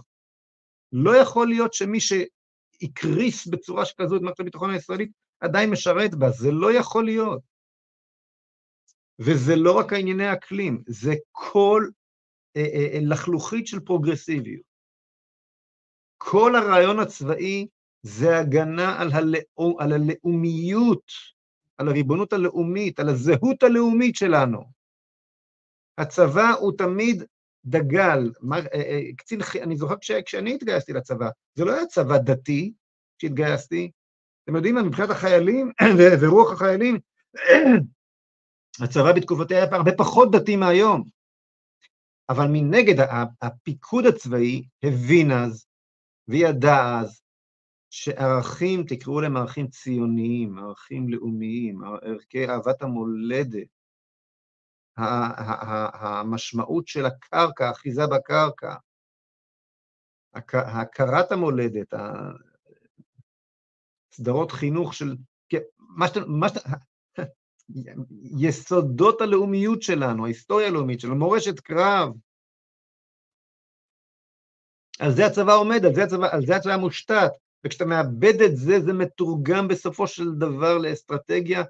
[0.93, 6.51] לא יכול להיות שמי שהקריס בצורה שכזו את מערכת הביטחון הישראלית עדיין משרת בה, זה
[6.51, 7.41] לא יכול להיות.
[9.19, 11.89] וזה לא רק הענייני האקלים, זה כל
[12.57, 14.63] אה, אה, אה, לחלוכית של פרוגרסיביות.
[16.19, 17.67] כל הרעיון הצבאי
[18.03, 21.13] זה הגנה על, הלאום, על הלאומיות,
[21.79, 24.65] על הריבונות הלאומית, על הזהות הלאומית שלנו.
[25.99, 27.25] הצבא הוא תמיד
[27.65, 32.73] דגל, אה, אה, קצין, אני זוכר כש, כשאני התגייסתי לצבא, זה לא היה צבא דתי
[33.19, 33.91] כשהתגייסתי,
[34.45, 35.73] אתם יודעים מה, מבחינת החיילים
[36.21, 36.99] ורוח החיילים,
[38.85, 41.05] הצבא בתקופותיה היה הרבה פחות דתי מהיום.
[42.29, 43.07] אבל מנגד,
[43.43, 45.67] הפיקוד הצבאי הבין אז
[46.29, 47.23] וידע אז
[47.91, 53.69] שערכים, תקראו להם ערכים ציוניים, ערכים לאומיים, ערכי אהבת המולדת,
[54.97, 58.75] המשמעות של הקרקע, אחיזה בקרקע,
[60.55, 61.95] הכרת המולדת,
[64.15, 65.17] סדרות חינוך של...
[65.79, 66.21] מה שאתה...
[66.27, 66.61] מה שאתה...
[68.39, 72.13] יסודות הלאומיות שלנו, ההיסטוריה הלאומית שלנו, מורשת קרב.
[75.01, 77.31] על זה הצבא עומד, על זה הצבא, על זה הצבא מושתת,
[77.67, 81.63] וכשאתה מאבד את זה, זה מתורגם בסופו של דבר לאסטרטגיה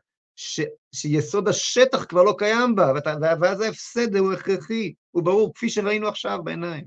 [0.43, 0.61] ש,
[0.95, 6.09] שיסוד השטח כבר לא קיים בה, ואתה, ואז ההפסד הוא הכרחי, הוא ברור, כפי שראינו
[6.09, 6.85] עכשיו בעיניים.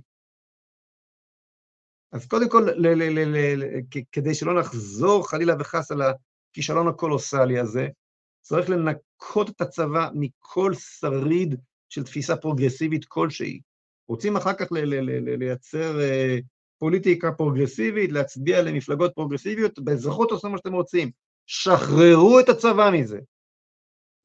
[2.11, 6.87] אז קודם כל, ל, ל, ל, ל, ל, כדי שלא נחזור חלילה וחס על הכישלון
[6.87, 7.87] הקולוסלי הזה,
[8.41, 11.55] צריך לנקות את הצבא מכל שריד
[11.89, 13.59] של תפיסה פרוגרסיבית כלשהי.
[14.07, 16.41] רוצים אחר כך ל- ל- ל- לייצר אה,
[16.79, 21.11] פוליטיקה פרוגרסיבית, להצביע למפלגות פרוגרסיביות, באזרחות עושים מה שאתם רוצים.
[21.45, 23.19] שחררו את הצבא מזה.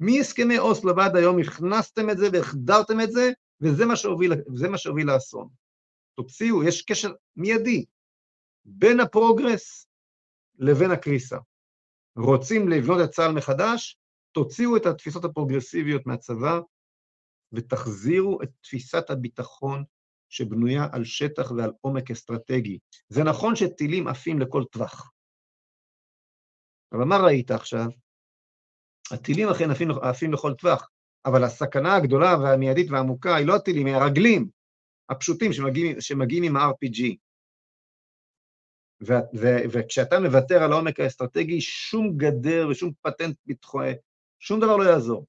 [0.00, 4.32] מהסכמי אוסלו ועד היום הכנסתם את זה והחדרתם את זה, וזה מה שהוביל,
[4.70, 5.48] מה שהוביל לאסון.
[6.16, 7.84] תוציאו, יש קשר מיידי
[8.64, 9.88] בין הפרוגרס
[10.58, 11.36] לבין הקריסה.
[12.16, 13.98] רוצים לבנות את צה"ל מחדש,
[14.32, 16.60] תוציאו את התפיסות הפרוגרסיביות מהצבא
[17.52, 19.84] ותחזירו את תפיסת הביטחון
[20.28, 22.78] שבנויה על שטח ועל עומק אסטרטגי.
[23.08, 25.12] זה נכון שטילים עפים לכל טווח.
[26.92, 27.86] אבל מה ראית עכשיו?
[29.12, 30.88] הטילים אכן עפים, עפים לכל טווח,
[31.26, 34.48] אבל הסכנה הגדולה והמיידית והעמוקה היא לא הטילים, היא הרגלים
[35.08, 37.16] הפשוטים שמגיעים, שמגיעים עם ה-RPG.
[39.72, 43.92] וכשאתה מוותר על העומק האסטרטגי, שום גדר ושום פטנט ביטחוני,
[44.38, 45.26] שום דבר לא יעזור.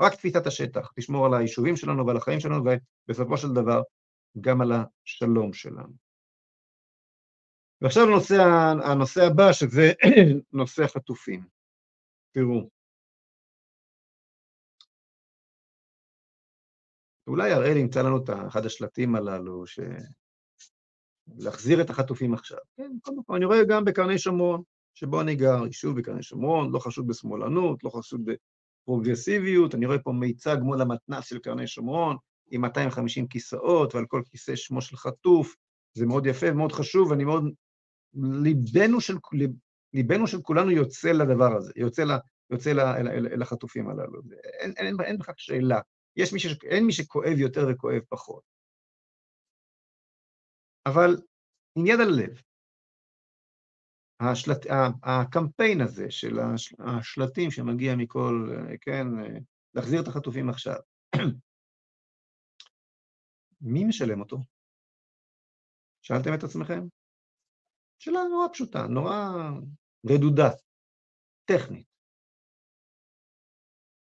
[0.00, 2.64] רק תפיסת השטח, תשמור על היישובים שלנו ועל החיים שלנו,
[3.08, 3.82] ובסופו של דבר,
[4.40, 5.92] גם על השלום שלנו.
[7.80, 8.34] ועכשיו הנושא,
[8.84, 9.92] הנושא הבא, שזה
[10.52, 11.44] נושא החטופים.
[12.34, 12.68] תראו,
[17.28, 19.80] אולי הראל ימצא לנו את אחד השלטים הללו, ש...
[21.36, 22.58] להחזיר את החטופים עכשיו.
[22.76, 24.62] כן, קודם כל, אני רואה גם בקרני שומרון,
[24.94, 30.12] שבו אני גר, יישוב בקרני שומרון, לא חשוד בשמאלנות, לא חשוד בפרוגרסיביות, אני רואה פה
[30.12, 32.16] מיצג מול המתנ"ס של קרני שומרון,
[32.50, 35.56] עם 250 כיסאות, ועל כל כיסא שמו של חטוף,
[35.94, 37.44] זה מאוד יפה ומאוד חשוב, ואני מאוד...
[38.14, 39.16] ליבנו של,
[39.94, 42.10] ליבנו של כולנו יוצא לדבר הזה, יוצא, ל,
[42.50, 44.20] יוצא ל, אל, אל, אל החטופים הללו.
[44.60, 45.80] אין, אין, אין בכך שאלה.
[46.18, 46.46] יש מי ש...
[46.64, 48.42] אין מי שכואב יותר וכואב פחות.
[50.88, 51.10] אבל
[51.78, 52.42] עם יד על הלב,
[54.20, 54.66] השלט...
[55.02, 56.38] הקמפיין הזה של
[56.78, 58.48] השלטים שמגיע מכל,
[58.80, 59.06] כן,
[59.74, 60.80] להחזיר את החטופים עכשיו,
[63.72, 64.36] מי משלם אותו?
[66.02, 66.80] שאלתם את עצמכם?
[67.98, 69.14] שאלה נורא פשוטה, נורא
[70.06, 70.50] רדודה,
[71.44, 71.87] טכנית.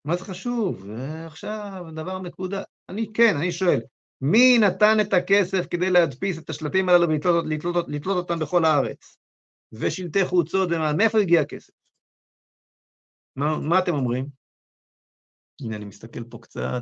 [0.05, 0.89] מה זה חשוב?
[1.25, 2.63] עכשיו דבר מקודה.
[2.89, 3.79] אני כן, אני שואל,
[4.21, 9.17] מי נתן את הכסף כדי להדפיס את השלטים הללו ולתלות לתלות, לתלות אותם בכל הארץ?
[9.71, 11.73] ושלטי חוצות, מאיפה הגיע הכסף?
[13.35, 14.25] מה, מה אתם אומרים?
[15.61, 16.81] הנה, אני מסתכל פה קצת.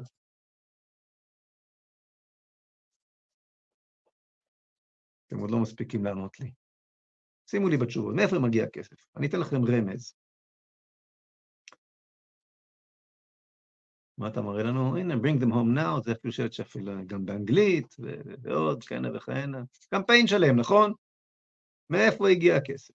[5.28, 6.52] אתם עוד לא מספיקים לענות לי.
[7.50, 8.96] שימו לי בתשובות, מאיפה מגיע הכסף?
[9.18, 10.14] אני אתן לכם רמז.
[14.18, 14.98] מה אתה מראה לנו?
[14.98, 17.96] הנה, bring them home now, זה אפילו שלט שאפילו גם באנגלית,
[18.42, 19.62] ועוד כהנה וכהנה.
[19.90, 20.94] קמפיין שלם, נכון?
[21.90, 22.94] מאיפה הגיע הכסף?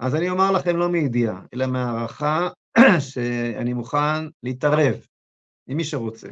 [0.00, 2.48] אז אני אומר לכם לא מידיעה, אלא מהערכה
[3.12, 5.06] שאני מוכן להתערב
[5.66, 6.28] עם מי שרוצה.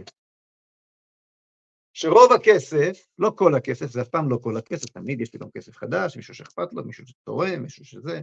[1.92, 5.50] שרוב הכסף, לא כל הכסף, זה אף פעם לא כל הכסף, תמיד יש לי גם
[5.50, 8.20] כסף חדש, מישהו שאכפת לו, מישהו שתורם, מישהו שזה.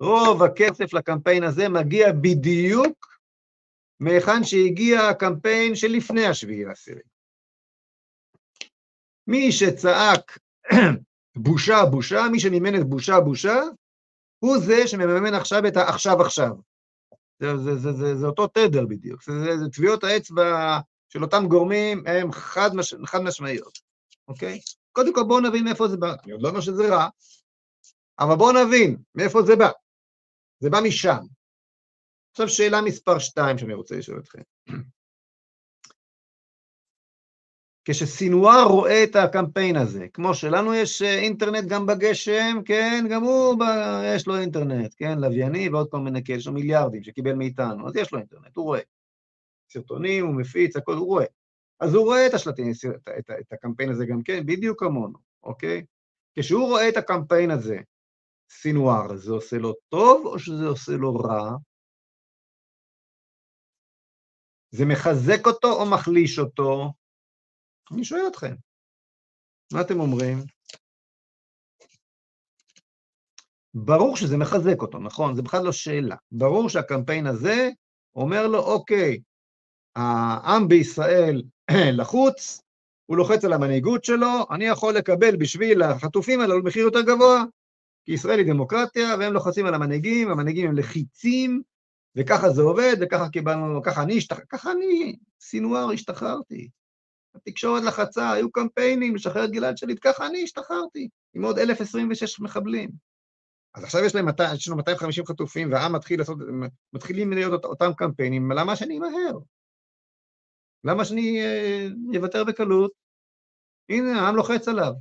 [0.00, 3.19] רוב הכסף לקמפיין הזה מגיע בדיוק
[4.00, 7.00] מהיכן שהגיע הקמפיין שלפני השביעי לעשירי.
[9.26, 10.38] מי שצעק
[11.36, 13.60] בושה, בושה, מי שמימן את בושה, בושה,
[14.38, 16.50] הוא זה שמממן עכשיו את העכשיו עכשיו.
[17.38, 21.46] זה, זה, זה, זה, זה אותו תדר בדיוק, זה, זה, זה טביעות האצבע של אותם
[21.48, 23.78] גורמים הם חד, מש, חד משמעיות,
[24.28, 24.60] אוקיי?
[24.92, 27.08] קודם כל בואו נבין מאיפה זה בא, אני עוד לא אומר שזה רע,
[28.18, 29.70] אבל בואו נבין מאיפה זה בא.
[30.60, 31.18] זה בא משם.
[32.30, 34.42] עכשיו שאלה מספר 2 שאני רוצה לשאול אתכם.
[37.84, 43.58] כשסינואר רואה את הקמפיין הזה, כמו שלנו יש אה, אינטרנט גם בגשם, כן, גם הוא,
[43.58, 43.62] ב...
[44.16, 47.96] יש לו אינטרנט, כן, לווייני ועוד כל מיני כאלה, יש לו מיליארדים שקיבל מאיתנו, אז
[47.96, 48.80] יש לו אינטרנט, הוא רואה.
[49.72, 51.24] סרטונים, הוא מפיץ, הכל, הוא רואה.
[51.80, 55.84] אז הוא רואה את השלטים, את, את, את הקמפיין הזה גם כן, בדיוק כמונו, אוקיי?
[56.38, 57.78] כשהוא רואה את הקמפיין הזה,
[58.50, 61.56] סינואר, זה עושה לו טוב או שזה עושה לו רע?
[64.70, 66.92] זה מחזק אותו או מחליש אותו?
[67.92, 68.54] אני שואל אתכם,
[69.72, 70.38] מה אתם אומרים?
[73.74, 75.34] ברור שזה מחזק אותו, נכון?
[75.34, 76.16] זה בכלל לא שאלה.
[76.32, 77.68] ברור שהקמפיין הזה
[78.16, 79.20] אומר לו, אוקיי,
[79.96, 81.42] העם בישראל
[81.98, 82.62] לחוץ,
[83.06, 87.44] הוא לוחץ על המנהיגות שלו, אני יכול לקבל בשביל החטופים האלו מחיר יותר גבוה,
[88.04, 91.62] כי ישראל היא דמוקרטיה, והם לוחצים על המנהיגים, המנהיגים הם לחיצים,
[92.16, 94.38] וככה זה עובד, וככה קיבלנו, ככה אני, השתח...
[94.48, 96.68] ככה אני, סינואר, השתחררתי.
[97.34, 102.90] התקשורת לחצה, היו קמפיינים לשחרר את גלעד שליט, ככה אני השתחררתי, עם עוד 1,026 מחבלים.
[103.74, 106.38] אז עכשיו יש, להם, יש לנו 250 חטופים, והעם מתחיל לעשות,
[106.92, 109.38] מתחילים להיות אותם קמפיינים, למה שאני אמהר?
[110.84, 111.42] למה שאני
[112.16, 112.92] אוותר אה, בקלות?
[113.88, 114.92] הנה, העם לוחץ עליו.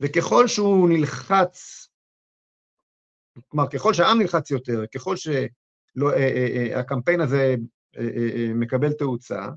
[0.00, 1.88] וככל שהוא נלחץ,
[3.48, 7.54] כלומר, ככל שהעם נלחץ יותר, ככל שהקמפיין אה, אה, הזה
[8.54, 9.48] מקבל תאוצה,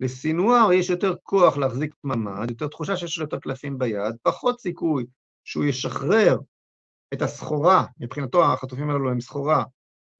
[0.00, 5.06] לסינואר יש יותר כוח להחזיק ממ"ד, יותר תחושה שיש לו יותר קלפים ביד, פחות סיכוי
[5.44, 6.38] שהוא ישחרר
[7.14, 9.64] את הסחורה, מבחינתו החטופים האלו הם סחורה,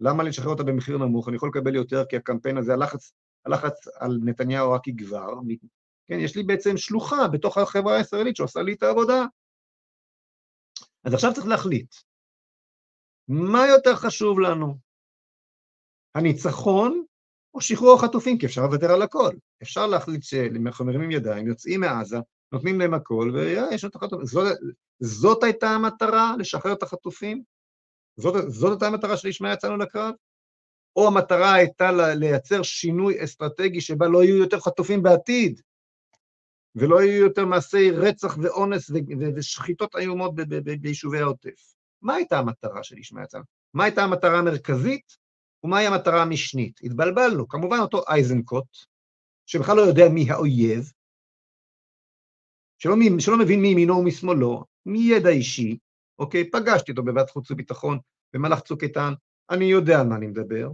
[0.01, 1.29] למה לשחרר אותה במחיר נמוך?
[1.29, 3.13] אני יכול לקבל יותר כי הקמפיין הזה, הלחץ,
[3.47, 5.29] הלחץ על נתניהו רק יגבר.
[6.07, 9.25] כן, יש לי בעצם שלוחה בתוך החברה הישראלית שעושה לי את העבודה.
[11.05, 11.95] אז עכשיו צריך להחליט,
[13.29, 14.79] מה יותר חשוב לנו?
[16.15, 17.05] הניצחון
[17.55, 18.39] או שחרור החטופים?
[18.39, 19.31] כי אפשר לוותר על הכל.
[19.63, 22.17] אפשר להחליט שאנחנו מרימים ידיים, יוצאים מעזה,
[22.53, 24.27] נותנים להם הכל, ויש את החטופים.
[24.27, 24.59] זאת,
[25.01, 27.43] זאת הייתה המטרה, לשחרר את החטופים?
[28.17, 30.15] זאת, זאת הייתה המטרה שלשמה יצאנו לקרב?
[30.97, 35.61] או המטרה הייתה לייצר שינוי אסטרטגי שבה לא יהיו יותר חטופים בעתיד,
[36.75, 38.91] ולא יהיו יותר מעשי רצח ואונס
[39.37, 40.35] ושחיטות איומות
[40.81, 41.75] ביישובי העוטף.
[42.03, 43.45] מה הייתה המטרה שלשמה יצאנו?
[43.75, 45.17] מה הייתה המטרה המרכזית
[45.65, 46.81] ומהי המטרה המשנית?
[46.83, 47.49] התבלבלנו.
[47.49, 48.65] כמובן אותו אייזנקוט,
[49.47, 50.93] שבכלל לא יודע מי האויב,
[52.79, 55.79] שלא, שלא מבין מימינו ומשמאלו, מידע אישי,
[56.19, 56.51] אוקיי?
[56.51, 57.99] פגשתי אותו בוועדת חוץ וביטחון
[58.33, 59.13] במהלך צוק איתן,
[59.51, 60.71] אני יודע על מה אני מדבר.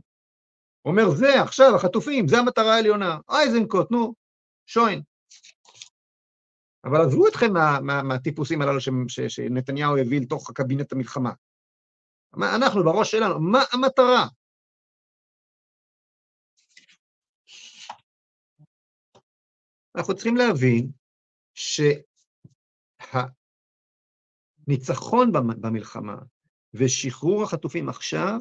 [0.85, 3.19] אומר, זה עכשיו, החטופים, זה המטרה העליונה.
[3.29, 4.15] אייזנקוט, נו,
[4.67, 5.03] שוין.
[6.85, 11.33] אבל עזבו אתכם מה, מה, מהטיפוסים הללו ש, ש, שנתניהו הביא לתוך הקבינט המלחמה.
[12.35, 14.27] אנחנו, בראש שלנו, מה המטרה?
[19.97, 20.91] אנחנו צריכים להבין
[21.55, 21.93] שה...
[24.69, 26.17] ניצחון במלחמה
[26.75, 28.39] ושחרור החטופים עכשיו,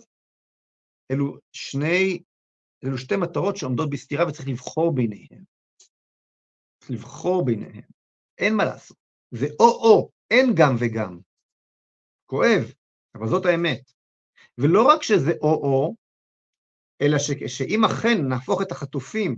[1.12, 2.23] אלו שני,
[2.84, 5.43] אלו שתי מטרות שעומדות בסתירה וצריך לבחור ביניהן.
[6.80, 7.97] צריך לבחור ביניהן.
[8.38, 8.97] אין מה לעשות.
[9.32, 11.19] זה או-או, אין גם וגם.
[12.26, 12.73] כואב,
[13.15, 13.91] אבל זאת האמת.
[14.58, 15.95] ולא רק שזה או-או,
[17.02, 19.36] אלא ש, שאם אכן נהפוך את החטופים,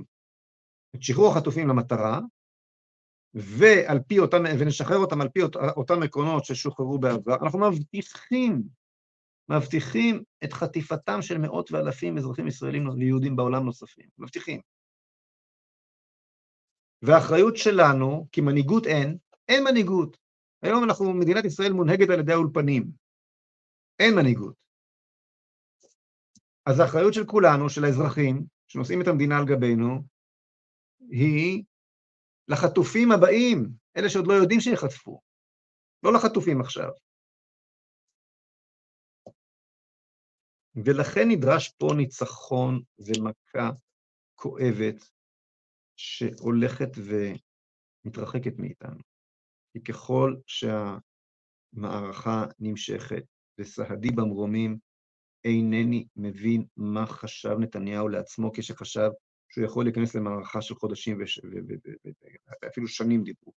[0.95, 2.19] את שחרור החטופים למטרה,
[3.33, 5.41] ועל פי אותם, ונשחרר אותם על פי
[5.77, 8.63] אותם עקרונות ששוחררו בעבר, אנחנו מבטיחים,
[9.49, 14.61] מבטיחים את חטיפתם של מאות ואלפים אזרחים ישראלים ויהודים בעולם נוספים, מבטיחים.
[17.01, 20.17] והאחריות שלנו, כי מנהיגות אין, אין מנהיגות.
[20.61, 22.91] היום אנחנו, מדינת ישראל מונהגת על ידי האולפנים.
[23.99, 24.55] אין מנהיגות.
[26.65, 30.03] אז האחריות של כולנו, של האזרחים, שנושאים את המדינה על גבינו,
[30.99, 31.63] היא
[32.47, 35.21] לחטופים הבאים, אלה שעוד לא יודעים שיחטפו,
[36.03, 36.89] לא לחטופים עכשיו.
[40.75, 43.69] ולכן נדרש פה ניצחון ומכה
[44.35, 45.09] כואבת
[45.99, 46.89] שהולכת
[48.05, 48.99] ומתרחקת מאיתנו.
[49.73, 50.35] כי ככל
[51.75, 53.23] שהמערכה נמשכת
[53.57, 54.77] וסהדי במרומים,
[55.45, 59.09] אינני מבין מה חשב נתניהו לעצמו כשחשב
[59.49, 61.21] שהוא יכול להיכנס למערכה של חודשים
[62.61, 63.53] ואפילו שנים דיברו.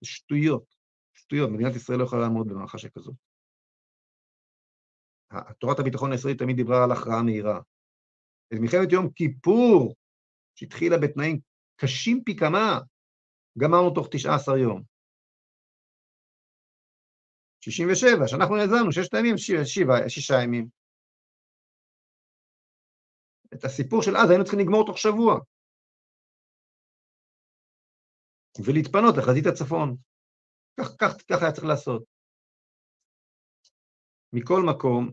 [0.00, 0.74] זה שטויות,
[1.14, 1.50] שטויות.
[1.50, 3.14] מדינת ישראל לא יכולה לעמוד במערכה שכזאת.
[5.58, 7.60] תורת הביטחון הישראלית תמיד דיברה על הכרעה מהירה.
[8.52, 9.94] את מלחמת יום כיפור,
[10.54, 11.40] שהתחילה בתנאים
[11.76, 12.80] קשים פי כמה,
[13.58, 14.82] גמרנו תוך 19 יום.
[17.60, 19.36] 67, שאנחנו נעזרנו, ששת הימים,
[20.08, 20.68] שישה ימים.
[23.54, 25.40] את הסיפור של אז היינו צריכים לגמור תוך שבוע.
[28.66, 29.96] ולהתפנות לחזית הצפון.
[30.80, 32.02] כך, כך, כך היה צריך לעשות.
[34.32, 35.12] מכל מקום,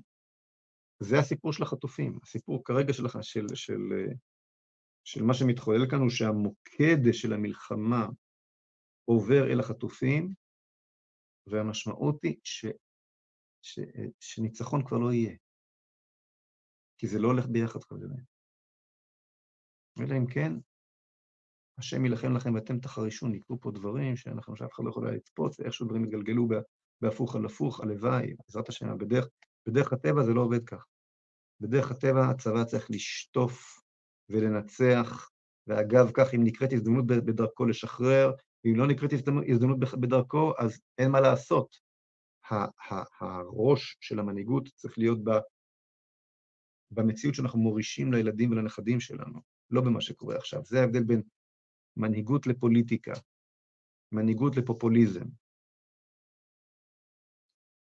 [1.00, 2.20] זה הסיפור של החטופים.
[2.24, 3.82] הסיפור כרגע של, של, של,
[5.04, 8.08] של מה שמתחולל כאן הוא שהמוקד של המלחמה
[9.06, 10.34] עובר אל החטופים,
[11.48, 12.66] והמשמעות היא ש,
[13.62, 13.80] ש,
[14.20, 15.36] שניצחון כבר לא יהיה.
[16.98, 18.24] כי זה לא הולך ביחד, חברים.
[20.00, 20.54] אלא אם כן,
[21.78, 25.86] השם יילחם לכם ואתם תחרישו, נקראו פה דברים שאנחנו, שאף אחד לא יכול לצפות, ואיכשהו
[25.86, 26.48] דברים יתגלגלו
[27.02, 29.28] בהפוך על הפוך, הלוואי, בעזרת השם, בדרך,
[29.68, 30.86] בדרך הטבע זה לא עובד כך.
[31.60, 33.82] בדרך הטבע הצבא צריך לשטוף
[34.30, 35.30] ולנצח,
[35.68, 38.32] ואגב כך, אם נקראת הזדמנות בדרכו לשחרר,
[38.66, 39.14] ואם לא נקראת
[39.48, 41.78] הזדמנות בדרכו, אז אין מה לעשות.
[43.20, 45.20] הראש של המנהיגות צריך להיות
[46.92, 50.66] במציאות שאנחנו מורישים לילדים ולנכדים שלנו, לא במה שקורה עכשיו.
[50.66, 51.22] זה ההבדל בין
[51.98, 53.14] מנהיגות לפוליטיקה,
[54.12, 55.26] מנהיגות לפופוליזם.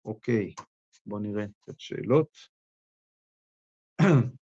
[0.05, 0.55] אוקיי,
[1.07, 2.37] בואו נראה קצת שאלות.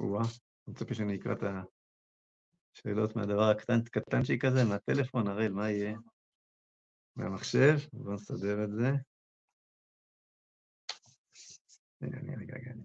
[0.00, 1.38] וואה, אני מצפה שאני אקרא את
[2.74, 5.94] השאלות מהדבר הקטן, קטנצ'יק הזה, מהטלפון, הראל, מה יהיה?
[7.16, 7.78] מהמחשב?
[7.92, 8.90] בואו נסדר את זה.
[12.02, 12.82] רגע, רגע, רגע, אני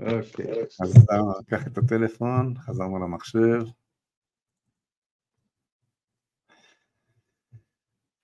[0.00, 1.06] אוקיי, אז
[1.46, 3.62] קח את הטלפון, חזרנו למחשב.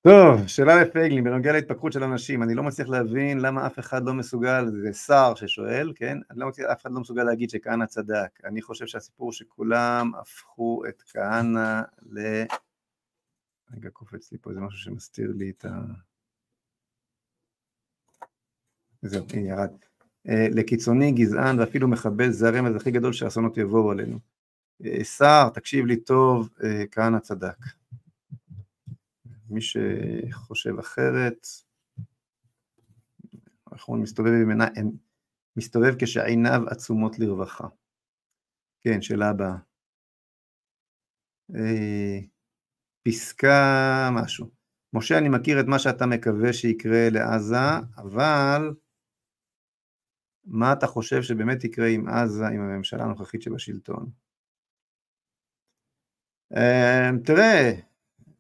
[0.03, 4.15] טוב, שאלה לפייגלין, בנוגע להתפקחות של אנשים, אני לא מצליח להבין למה אף אחד לא
[4.15, 6.19] מסוגל, זה שר ששואל, כן?
[6.31, 8.41] אני לא מצליח, אף אחד לא מסוגל להגיד שכהנא צדק.
[8.45, 12.19] אני חושב שהסיפור שכולם הפכו את כהנא ל...
[13.77, 15.71] רגע, קופץ לי פה איזה משהו שמסתיר לי את ה...
[19.03, 19.71] זהו, הנה ירד.
[20.29, 24.19] אה, לקיצוני, גזען ואפילו מחבל, זה הרמז הכי גדול שהאסונות יבואו עלינו.
[24.85, 27.57] אה, שר, תקשיב לי טוב, אה, כהנא צדק.
[29.51, 31.47] מי שחושב אחרת,
[33.89, 34.67] אומרים, מסתובב, במנה,
[35.57, 37.69] מסתובב כשעיניו עצומות לרווחה.
[38.85, 39.57] כן, שאלה הבאה.
[43.03, 44.51] פסקה משהו.
[44.93, 48.75] משה, אני מכיר את מה שאתה מקווה שיקרה לעזה, אבל
[50.47, 54.11] מה אתה חושב שבאמת יקרה עם עזה, עם הממשלה הנוכחית שבשלטון?
[56.53, 57.73] אמ, תראה,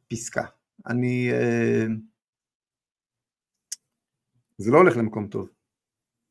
[0.08, 0.46] פסקה.
[0.86, 1.30] אני...
[1.32, 2.00] אמ,
[4.58, 5.48] זה לא הולך למקום טוב.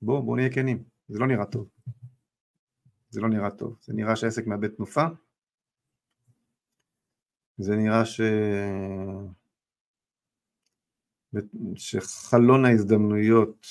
[0.01, 0.83] בואו, בואו נהיה כנים.
[1.07, 1.69] זה לא נראה טוב.
[3.09, 3.77] זה לא נראה טוב.
[3.81, 5.05] זה נראה שהעסק מאבד תנופה.
[7.57, 8.21] זה נראה ש...
[11.75, 13.67] שחלון ההזדמנויות,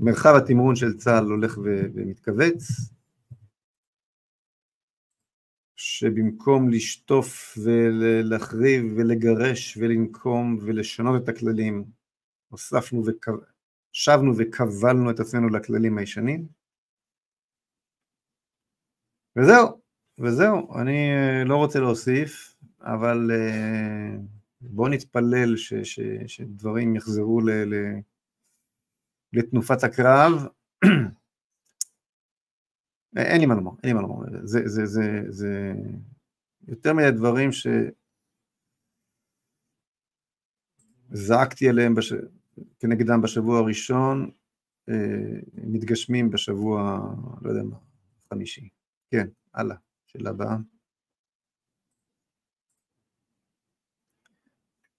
[0.00, 1.58] מרחב התמרון של צה"ל הולך
[1.94, 2.68] ומתכווץ,
[5.76, 11.84] שבמקום לשטוף ולהחריב ולגרש ולנקום ולשנות את הכללים,
[12.48, 16.48] הוספנו ושבנו וכבלנו את עצמנו לכללים הישנים.
[19.36, 19.80] וזהו,
[20.18, 24.16] וזהו, אני אה, לא רוצה להוסיף, אבל אה,
[24.60, 27.74] בואו נתפלל ש, ש, שדברים יחזרו ל, ל,
[29.32, 30.32] לתנופת הקרב.
[33.16, 35.72] אין לי מה לומר, אין לי מה לומר, זה, זה, זה, זה
[36.68, 37.50] יותר מדי דברים
[41.12, 42.12] שזעקתי עליהם בש...
[42.78, 44.30] כנגדם בשבוע הראשון,
[44.88, 46.98] אה, מתגשמים בשבוע,
[47.42, 47.76] לא יודע מה,
[48.30, 48.68] חמישי.
[49.10, 49.76] כן, הלאה,
[50.06, 50.56] שאלה הבאה.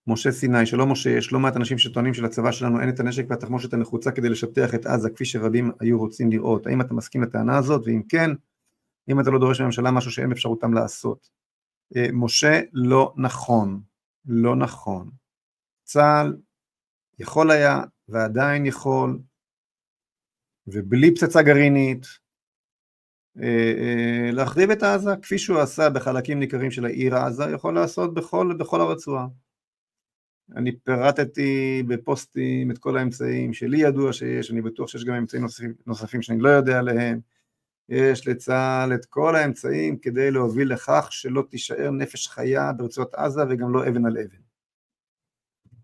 [0.10, 3.74] משה סיני, שלום משה, יש לא מעט אנשים שטוענים שלצבא שלנו אין את הנשק והתחמושת
[3.74, 6.68] הנחוצה כדי לשטח את עזה כפי שרבים היו רוצים לראות.
[6.68, 7.82] האם אתה מסכים לטענה הזאת?
[7.86, 8.32] ואם כן,
[9.10, 11.30] אם אתה לא דורש מהממשלה משהו שאין אפשרותם לעשות.
[11.96, 13.82] אה, משה, לא נכון,
[14.26, 15.10] לא נכון.
[15.84, 16.38] צה"ל
[17.20, 19.20] יכול היה ועדיין יכול,
[20.68, 22.06] ובלי פצצה גרעינית,
[23.42, 28.14] אה, אה, להחריב את עזה, כפי שהוא עשה בחלקים ניכרים של העיר עזה, יכול לעשות
[28.14, 29.28] בכל, בכל הרצועה.
[30.56, 35.74] אני פירטתי בפוסטים את כל האמצעים שלי ידוע שיש, אני בטוח שיש גם אמצעים נוספים,
[35.88, 37.20] נוספים שאני לא יודע עליהם.
[37.90, 43.74] יש לצה"ל את כל האמצעים כדי להוביל לכך שלא תישאר נפש חיה ברצועת עזה וגם
[43.74, 44.38] לא אבן על אבן.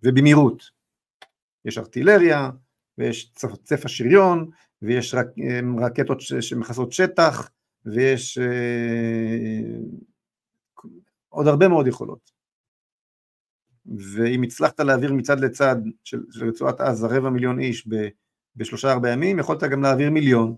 [0.04, 0.64] ובמהירות.
[1.66, 2.50] יש ארטילריה,
[2.98, 3.32] ויש
[3.64, 4.50] צפע שריון,
[4.82, 5.28] ויש רק,
[5.80, 7.50] רקטות שמכסות שטח,
[7.86, 9.78] ויש אה,
[11.30, 12.35] עוד הרבה מאוד יכולות.
[13.98, 18.08] ואם הצלחת להעביר מצד לצד של, של רצועת עזה רבע מיליון איש ב,
[18.56, 20.56] בשלושה ארבעה ימים, יכולת גם להעביר מיליון.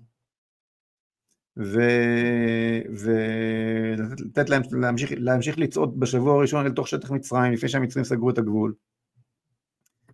[2.89, 8.37] ולתת להם להמשיך, להמשיך לצעוד בשבוע הראשון אל תוך שטח מצרים לפני שהמצרים סגרו את
[8.37, 8.73] הגבול.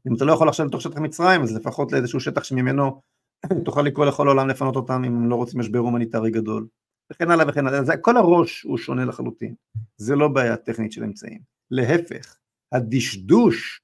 [0.07, 3.01] אם אתה לא יכול עכשיו לתוך שטח מצרים אז לפחות לאיזשהו שטח שממנו
[3.65, 6.67] תוכל לקרוא לכל העולם לפנות אותם אם הם לא רוצים משבר הומניטרי גדול
[7.11, 9.55] וכן הלאה וכן הלאה, כל הראש הוא שונה לחלוטין,
[9.97, 11.39] זה לא בעיה טכנית של אמצעים,
[11.71, 12.35] להפך,
[12.73, 13.81] הדשדוש,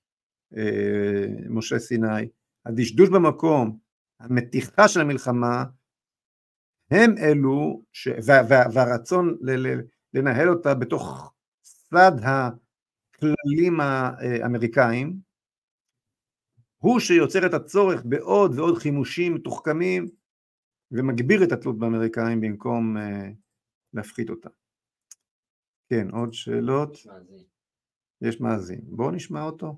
[0.58, 2.30] אה, משה סיני,
[2.66, 3.78] הדשדוש במקום,
[4.20, 5.64] המתיחה של המלחמה,
[6.92, 8.08] הם אלו, ש...
[8.08, 9.52] וה, וה, והרצון ל,
[10.14, 11.34] לנהל אותה בתוך
[11.64, 15.20] סד הכללים האמריקאים,
[16.78, 20.08] הוא שיוצר את הצורך בעוד ועוד חימושים מתוחכמים
[20.92, 23.02] ומגביר את התלות באמריקאים במקום uh,
[23.94, 24.50] להפחית אותה.
[25.90, 26.98] כן, עוד שאלות?
[28.22, 28.80] יש מאזין.
[28.84, 29.76] בואו נשמע אותו.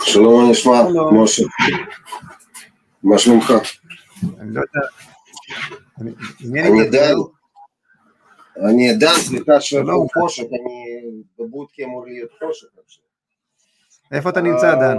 [0.00, 0.72] שלום, מה נשמע?
[1.12, 1.42] משה.
[3.02, 3.52] מה שלומך?
[4.38, 4.88] אני לא יודע.
[6.00, 7.10] אני יודע,
[8.56, 13.04] אני יודע, סליחה שלום חושך, אני בבודקי אמור להיות חושך עכשיו.
[14.12, 14.96] איפה אתה נמצא, דן?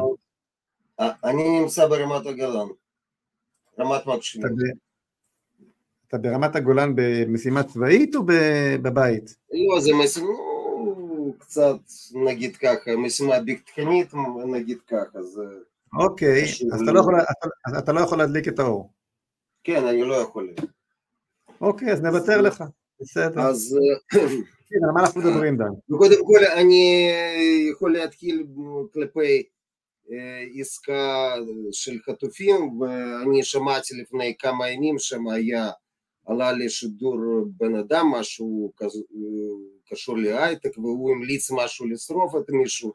[1.00, 2.68] אה, אני נמצא ברמת הגולן,
[3.80, 4.56] רמת מקשיבים.
[6.08, 8.22] אתה ברמת הגולן במשימה צבאית או
[8.82, 9.36] בבית?
[9.52, 10.53] לא, זה משימה,
[11.40, 11.76] קצת
[12.14, 14.14] נגיד ככה, משימה ביטחונית
[14.46, 15.44] נגיד ככה, זה...
[16.00, 18.94] אוקיי, אז אתה לא, יכול, אתה, אתה לא יכול להדליק את האור.
[19.64, 20.54] כן, אני לא יכול.
[21.62, 22.64] אוקיי, אז נוותר לך,
[23.02, 23.42] בסדר.
[23.42, 23.78] אז...
[24.70, 25.94] כן, על מה אנחנו מדברים, דן?
[25.96, 27.10] וקודם כל אני
[27.72, 28.46] יכול להתחיל
[28.94, 29.44] כלפי
[30.60, 31.34] עסקה
[31.72, 35.72] של חטופים, ואני שמעתי לפני כמה ימים שם היה,
[36.26, 37.18] עלה לשידור
[37.58, 38.72] בן אדם, משהו
[39.90, 42.94] קשור להייטק, והוא המליץ משהו לשרוף את מישהו,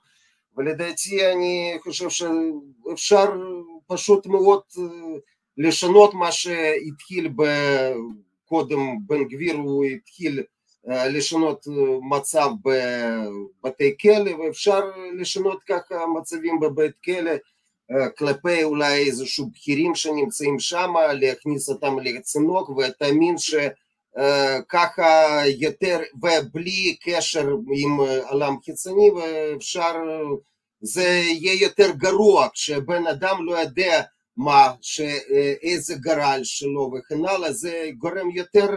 [0.57, 3.26] ולדעתי אני חושב שאפשר
[3.87, 4.62] פשוט מאוד
[5.57, 7.33] לשנות מה שהתחיל
[8.45, 10.43] קודם בן גביר, הוא התחיל
[10.87, 11.66] לשנות
[12.11, 14.81] מצב בבתי כלא ואפשר
[15.20, 17.31] לשנות ככה מצבים בבית כלא
[18.18, 23.34] כלפי אולי איזשהו בכירים שנמצאים שם, להכניס אותם לצינוק ותאמין
[24.18, 29.95] שככה יותר ובלי קשר עם עולם חיצוני ואפשר,
[30.80, 34.03] זה יהיה יותר גרוע כשבן אדם לא יודע
[34.36, 34.72] מה,
[35.62, 38.68] איזה גרל שלו וכן הלאה, זה גורם יותר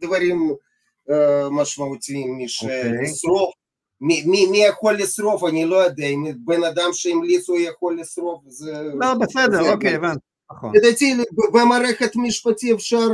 [0.00, 0.54] דברים
[1.50, 2.38] משמעותיים
[3.02, 3.61] משרוף.
[4.04, 8.42] מי, מי, מי יכול לשרוף, אני לא יודע, אם בן אדם שהמליץ הוא יכול לשרוף,
[8.46, 8.72] זה...
[9.00, 10.20] לא, בסדר, אוקיי, הבנתי.
[10.52, 10.72] נכון.
[10.74, 11.14] לדעתי
[11.52, 13.08] במערכת משפטית אפשר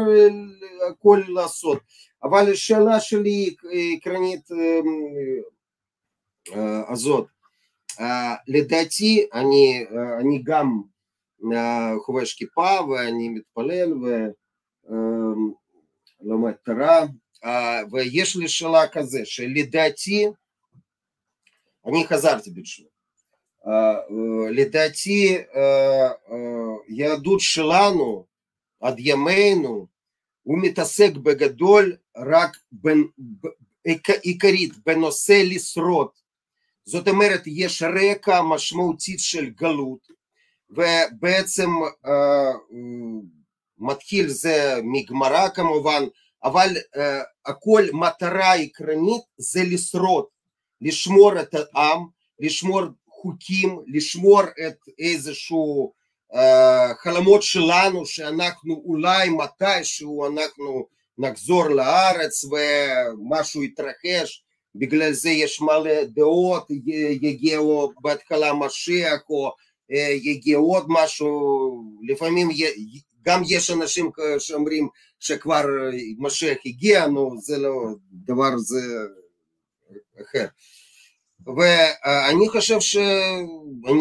[0.91, 1.79] הכל לעשות,
[2.23, 3.55] אבל השאלה שלי
[3.97, 4.49] עקרונית
[6.89, 7.27] הזאת,
[8.49, 9.85] לדעתי אני,
[10.21, 10.83] אני גם
[12.05, 13.93] חובש כיפה ואני מתפלל
[16.23, 17.07] ולומד תורה
[17.93, 20.27] ויש לי שאלה כזה, שלדעתי,
[21.89, 22.89] אני חזרתי בתשובה,
[24.51, 25.39] לדעתי
[26.89, 28.25] יהדות שלנו
[28.81, 29.87] עד ימינו
[30.43, 33.09] הוא מתעסק בגדול רק בין,
[34.23, 36.09] עיקרית בנושא לשרוד,
[36.85, 40.09] זאת אומרת יש רקע משמעותית של גלות
[40.71, 41.71] ובעצם
[43.79, 46.03] מתחיל זה מגמרא כמובן
[46.45, 47.01] אבל uh,
[47.47, 50.25] הכל מטרה עקרונית זה לשרוד,
[50.81, 52.07] לשמור את העם,
[52.41, 55.93] לשמור חוקים, לשמור את איזשהו
[56.35, 56.39] uh,
[57.03, 60.87] חלומות שלנו שאנחנו אולי מתישהו אנחנו
[61.19, 66.67] נחזור לארץ ומשהו יתרחש, בגלל זה יש מלא דעות,
[67.23, 69.51] יגיעו בהתחלה משיח או
[70.23, 71.31] יגיע עוד משהו,
[72.09, 72.49] לפעמים
[73.23, 74.89] גם יש אנשים שאומרים
[75.21, 75.65] שכבר
[76.19, 77.75] משיח הגיע, נו זה לא
[78.13, 78.81] דבר זה
[80.23, 80.47] אחר.
[81.47, 82.81] ואני חושב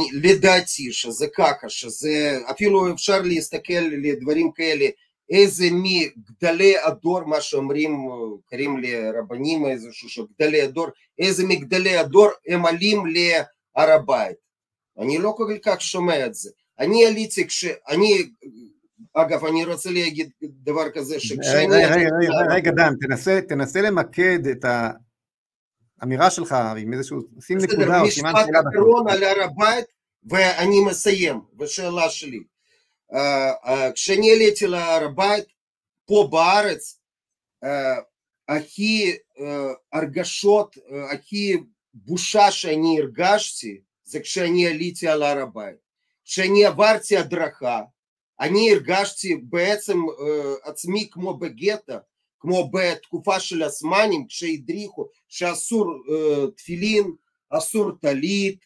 [0.09, 4.85] שלדעתי שזה ככה, שזה אפילו אפשר להסתכל לדברים כאלה,
[5.29, 8.07] איזה מגדלי הדור, מה שאומרים,
[8.45, 10.87] קוראים לרבנים איזשהו שגדלי הדור,
[11.19, 14.37] איזה מגדלי הדור הם עלים להר הבית.
[14.99, 16.49] אני לא כל כך שומע את זה.
[16.79, 18.23] אני עליתי כשאני
[19.13, 21.67] אגב, אני רוצה להגיד דבר כזה, שכשאני...
[21.69, 22.11] רגע, רגע,
[22.49, 22.93] רגע, דן,
[23.47, 24.89] תנסה למקד את, ה,
[26.01, 28.73] האמירה שלך עם איזשהו, שים בסדר, נקודה או סימן משפט שאלה בסוף.
[28.73, 29.85] אחרון על הר הבית
[30.23, 32.43] ואני מסיים בשאלה שלי.
[33.13, 35.45] אה, אה, כשאני עליתי להר הבית
[36.05, 36.99] פה בארץ,
[37.63, 37.95] אה,
[38.47, 41.57] הכי אה, הרגשות, אה, הכי
[41.93, 45.75] בושה שאני הרגשתי זה כשאני עליתי על הר הבית.
[46.25, 47.81] כשאני עברתי הדרכה,
[48.39, 51.93] אני הרגשתי בעצם אה, עצמי כמו בגטו,
[52.47, 57.11] כמו בתקופה של הסמנים כשהדריכו שאסור אה, תפילין,
[57.49, 58.59] אסור טלית,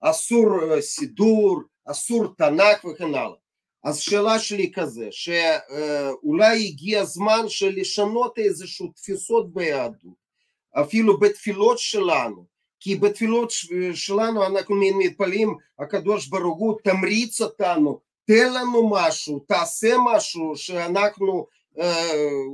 [0.00, 3.36] אסור אה, סידור, אסור תנ"ך וכן הלאה.
[3.84, 10.24] אז שאלה שלי כזה, שאולי הגיע הזמן של לשנות איזשהו תפיסות ביהדות,
[10.72, 12.44] אפילו בתפילות שלנו,
[12.80, 13.52] כי בתפילות
[13.94, 21.63] שלנו אנחנו מתפללים, הקדוש ברוך הוא תמריץ אותנו, תן לנו משהו, תעשה משהו שאנחנו אה,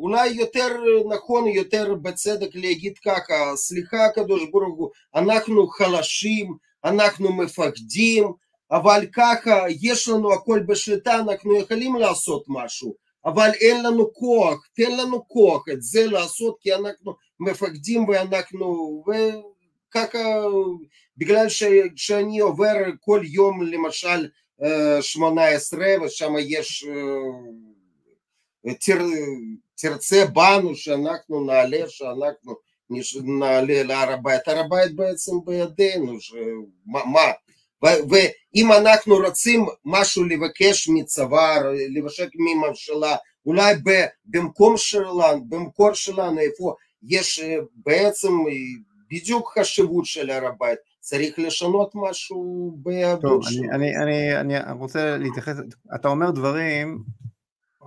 [0.02, 0.68] אולי יותר
[1.08, 6.54] נכון, יותר בצדק להגיד ככה, סליחה הקדוש ברוך הוא, אנחנו חלשים,
[6.84, 8.24] אנחנו מפחדים,
[8.70, 12.94] אבל ככה יש לנו הכל בשליטה, אנחנו יכולים לעשות משהו,
[13.24, 20.18] אבל אין לנו כוח, תן לנו כוח את זה לעשות כי אנחנו מפחדים ואנחנו, וככה
[21.16, 21.46] בגלל
[21.96, 24.28] שאני עובר כל יום למשל
[24.62, 26.86] אה, שמונה עשרה ושם יש
[29.76, 32.54] תרצה בנו שאנחנו נעלה, שאנחנו
[33.38, 36.16] נעלה להר הבית, הר הבית בעצם בידינו,
[36.86, 37.32] מה,
[37.82, 41.58] ואם אנחנו רוצים משהו לבקש מצבא,
[41.96, 43.74] לבקש מממשלה, אולי
[44.24, 47.40] במקום שלנו, במקור שלנו, איפה יש
[47.74, 48.32] בעצם
[49.10, 53.72] בדיוק חשיבות של הר הבית, צריך לשנות משהו ביהדות טוב, שלנו.
[53.72, 55.56] אני, אני, אני, אני רוצה להתייחס,
[55.94, 56.98] אתה אומר דברים,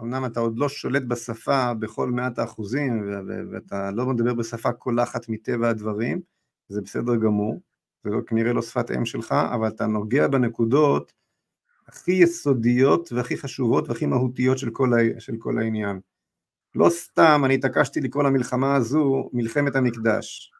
[0.01, 3.09] אמנם אתה עוד לא שולט בשפה בכל מעט האחוזים,
[3.51, 6.21] ואתה לא מדבר בשפה קולחת מטבע הדברים,
[6.69, 7.61] זה בסדר גמור,
[8.03, 11.13] זה לא, כנראה לא שפת אם שלך, אבל אתה נוגע בנקודות
[11.87, 15.99] הכי יסודיות והכי חשובות והכי מהותיות של כל, ה- של כל העניין.
[16.75, 20.51] לא סתם אני התעקשתי לקרוא למלחמה הזו מלחמת המקדש,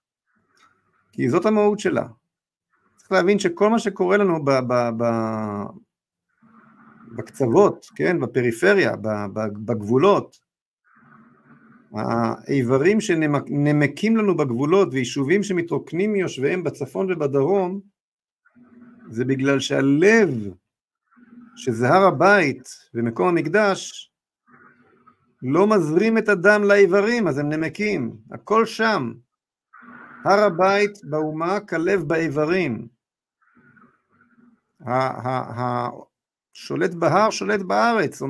[1.12, 2.06] כי זאת המהות שלה.
[2.98, 5.04] צריך להבין שכל מה שקורה לנו ב, ב, ב,
[7.16, 8.95] בקצוות, כן, בפריפריה,
[9.66, 10.38] בגבולות,
[11.93, 17.80] האיברים שנמקים לנו בגבולות ויישובים שמתרוקנים מיושביהם בצפון ובדרום,
[19.09, 20.30] זה בגלל שהלב,
[21.55, 24.11] שזה הר הבית ומקום המקדש,
[25.43, 29.14] לא מזרים את הדם לאיברים, אז הם נמקים, הכל שם.
[30.26, 32.88] הר הבית באומה כלב באיברים.
[36.56, 38.22] השולט בהר שולט בארץ,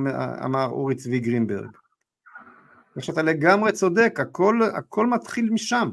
[0.46, 1.70] אמר אורי צבי גרינברג.
[2.98, 5.90] ושאתה לגמרי צודק, הכל, הכל מתחיל משם.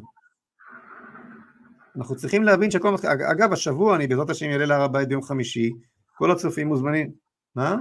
[1.97, 5.23] אנחנו צריכים להבין שהכל מתחיל, אג- אגב השבוע אני בעזרת השם אעלה להר הבית ביום
[5.23, 5.71] חמישי,
[6.17, 7.11] כל הצופים מוזמנים,
[7.57, 7.77] מה?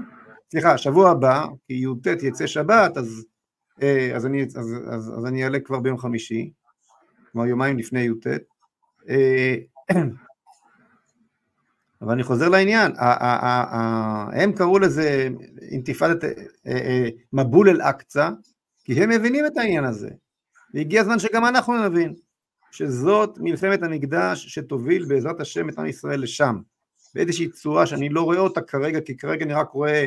[0.52, 3.26] סליחה, שבוע הבא, כי י"ט יצא שבת, אז,
[3.82, 6.52] אה, אז, אני, אז, אז, אז אני אעלה כבר ביום חמישי,
[7.32, 8.28] כלומר יומיים לפני י"ט.
[9.10, 9.56] אה,
[12.02, 12.92] אבל אני חוזר לעניין,
[14.34, 15.30] הם קראו לזה
[15.72, 16.32] אינתיפאדת אה,
[16.68, 18.30] אה, מבול אל-אקצא,
[18.84, 20.10] כי הם מבינים את העניין הזה,
[20.74, 22.14] והגיע הזמן שגם אנחנו נבין
[22.72, 26.58] שזאת מלחמת המקדש שתוביל בעזרת השם את עם ישראל לשם,
[27.16, 30.06] באיזושהי צורה שאני לא רואה אותה כרגע, כי כרגע אני רק רואה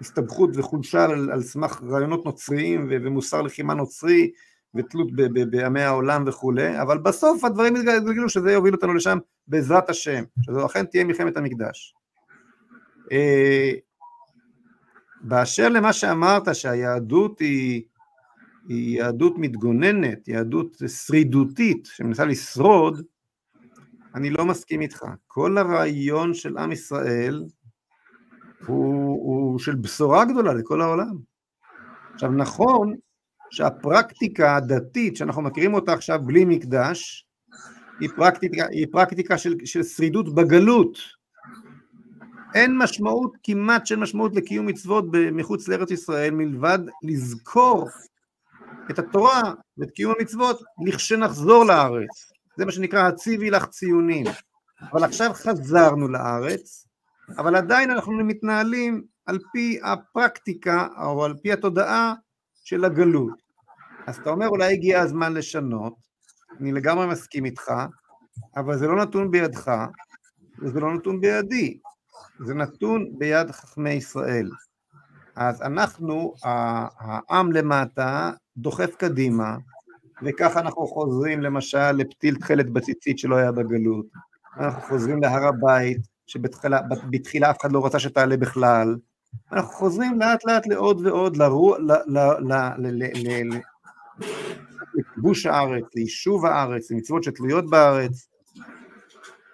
[0.00, 4.30] הסתבכות וחולשה על, על סמך רעיונות נוצריים ו- ומוסר לחימה נוצרי
[4.74, 5.08] ותלות
[5.50, 9.18] בעמי העולם וכולי, אבל בסוף הדברים יתגלגלו שזה יוביל אותנו לשם
[9.48, 11.94] בעזרת השם, שזו אכן תהיה מלחמת המקדש.
[13.12, 13.70] אה,
[15.20, 17.82] באשר למה שאמרת שהיהדות היא,
[18.68, 23.02] היא יהדות מתגוננת, יהדות שרידותית שמנסה לשרוד,
[24.14, 25.04] אני לא מסכים איתך.
[25.26, 27.44] כל הרעיון של עם ישראל
[28.66, 31.16] הוא, הוא של בשורה גדולה לכל העולם.
[32.14, 32.96] עכשיו נכון
[33.50, 37.26] שהפרקטיקה הדתית שאנחנו מכירים אותה עכשיו בלי מקדש
[38.00, 40.98] היא פרקטיקה, היא פרקטיקה של, של שרידות בגלות.
[42.54, 47.88] אין משמעות, כמעט של משמעות לקיום מצוות מחוץ לארץ ישראל מלבד לזכור
[48.90, 49.42] את התורה
[49.78, 52.32] ואת קיום המצוות לכשנחזור לארץ.
[52.56, 54.26] זה מה שנקרא הציבי לך ציונים.
[54.92, 56.86] אבל עכשיו חזרנו לארץ,
[57.38, 62.14] אבל עדיין אנחנו מתנהלים על פי הפרקטיקה או על פי התודעה
[62.70, 63.42] של הגלות.
[64.06, 65.94] אז אתה אומר אולי הגיע הזמן לשנות,
[66.60, 67.72] אני לגמרי מסכים איתך,
[68.56, 69.72] אבל זה לא נתון בידך
[70.58, 71.78] וזה לא נתון בידי,
[72.46, 74.50] זה נתון ביד חכמי ישראל.
[75.36, 79.56] אז אנחנו, העם למטה, דוחף קדימה,
[80.22, 84.06] וככה אנחנו חוזרים למשל לפתיל תכלת בציצית שלא היה בגלות,
[84.56, 88.96] אנחנו חוזרים להר הבית, שבתחילה אף אחד לא רצה שתעלה בכלל,
[89.52, 91.36] אנחנו חוזרים לאט לאט לעוד ועוד
[94.94, 98.28] לכיבוש הארץ, ליישוב הארץ, למצוות שתלויות בארץ.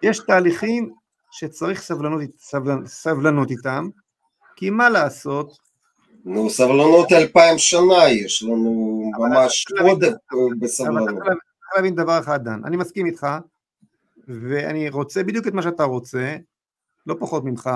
[0.03, 0.93] יש תהליכים
[1.31, 3.89] שצריך סבלנות, סבלנות, סבלנות איתם,
[4.57, 5.59] כי מה לעשות,
[6.25, 10.13] נו, סבלנות אלפיים שנה יש לנו ממש עודף
[10.59, 11.09] בסבלנות.
[11.09, 13.27] אבל צריך להבין דבר אחד, דן, אני מסכים איתך,
[14.29, 16.37] ואני רוצה בדיוק את מה שאתה רוצה,
[17.07, 17.71] לא פחות ממך,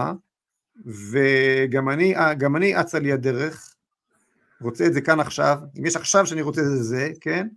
[0.87, 3.74] וגם אני, גם אני על לי הדרך,
[4.61, 7.49] רוצה את זה כאן עכשיו, אם יש עכשיו שאני רוצה את זה, זה, כן?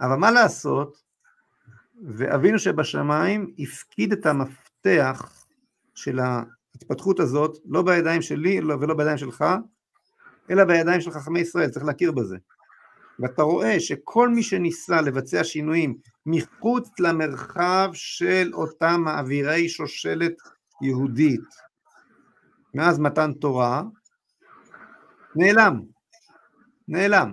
[0.00, 1.02] אבל מה לעשות,
[2.04, 5.44] ואבינו שבשמיים הפקיד את המפתח
[5.94, 9.44] של ההתפתחות הזאת, לא בידיים שלי ולא בידיים שלך,
[10.50, 12.36] אלא בידיים של חכמי ישראל, צריך להכיר בזה.
[13.18, 15.96] ואתה רואה שכל מי שניסה לבצע שינויים
[16.26, 20.34] מחוץ למרחב של אותם מעבירי שושלת
[20.82, 21.67] יהודית
[22.74, 23.82] מאז מתן תורה,
[25.36, 25.80] נעלם,
[26.88, 27.32] נעלם.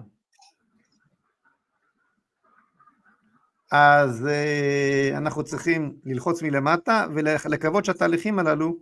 [3.72, 8.78] אז uh, אנחנו צריכים ללחוץ מלמטה ולקוות שהתהליכים הללו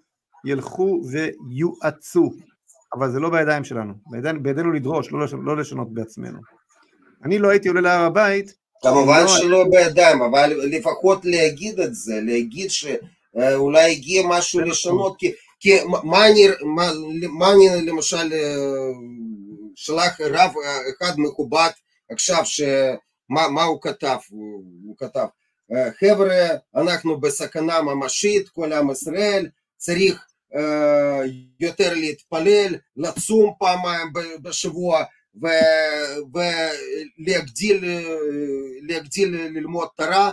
[0.45, 2.29] ילכו ויואצו.
[2.93, 6.39] אבל זה לא בידיים שלנו, בידינו, בידינו לדרוש, לא, לשנות, לא לשנות בעצמנו.
[7.25, 8.53] אני לא הייתי עולה להר הבית.
[8.81, 9.27] כמובן לא...
[9.27, 15.31] שלא בידיים, אבל לפחות להגיד את זה, להגיד שאולי הגיע משהו לשנות, כי,
[15.64, 15.72] כי
[16.03, 16.91] מה, אני, מה,
[17.30, 18.55] מה אני למשל אה,
[19.76, 20.53] שלח רב
[20.97, 21.70] אחד מכובד
[22.11, 25.26] עכשיו, שמה מה הוא כתב, הוא, הוא כתב,
[25.72, 30.26] אה, חבר'ה, אנחנו בסכנה ממשית, כל עם ישראל, צריך
[31.59, 34.07] יותר להתפלל, לצום פעמיים
[34.41, 35.03] בשבוע
[38.80, 40.32] ולהגדיל ללמוד תורה,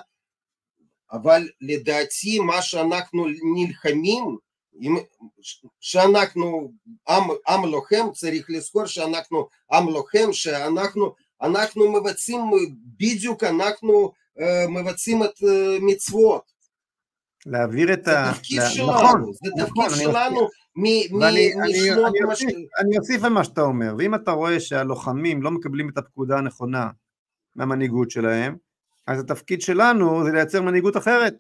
[1.12, 3.26] אבל לדעתי מה שאנחנו
[3.57, 4.49] נלחמים,
[5.81, 6.72] שאנחנו
[7.09, 12.41] עם, עם לוחם, צריך לזכור שאנחנו עם לוחם, שאנחנו אנחנו מבצעים,
[12.99, 14.12] בדיוק אנחנו
[14.68, 15.35] מבצעים את
[15.81, 16.51] מצוות
[17.47, 18.24] להעביר את ה...
[18.26, 20.49] זה תפקיד שלנו, נכון, זה תפקיד נכון, שלנו
[22.28, 22.55] משנות.
[22.78, 26.89] אני אוסיף על מה שאתה אומר, ואם אתה רואה שהלוחמים לא מקבלים את הפקודה הנכונה
[27.57, 28.57] מהמנהיגות שלהם,
[29.07, 31.35] אז התפקיד שלנו זה לייצר מנהיגות אחרת.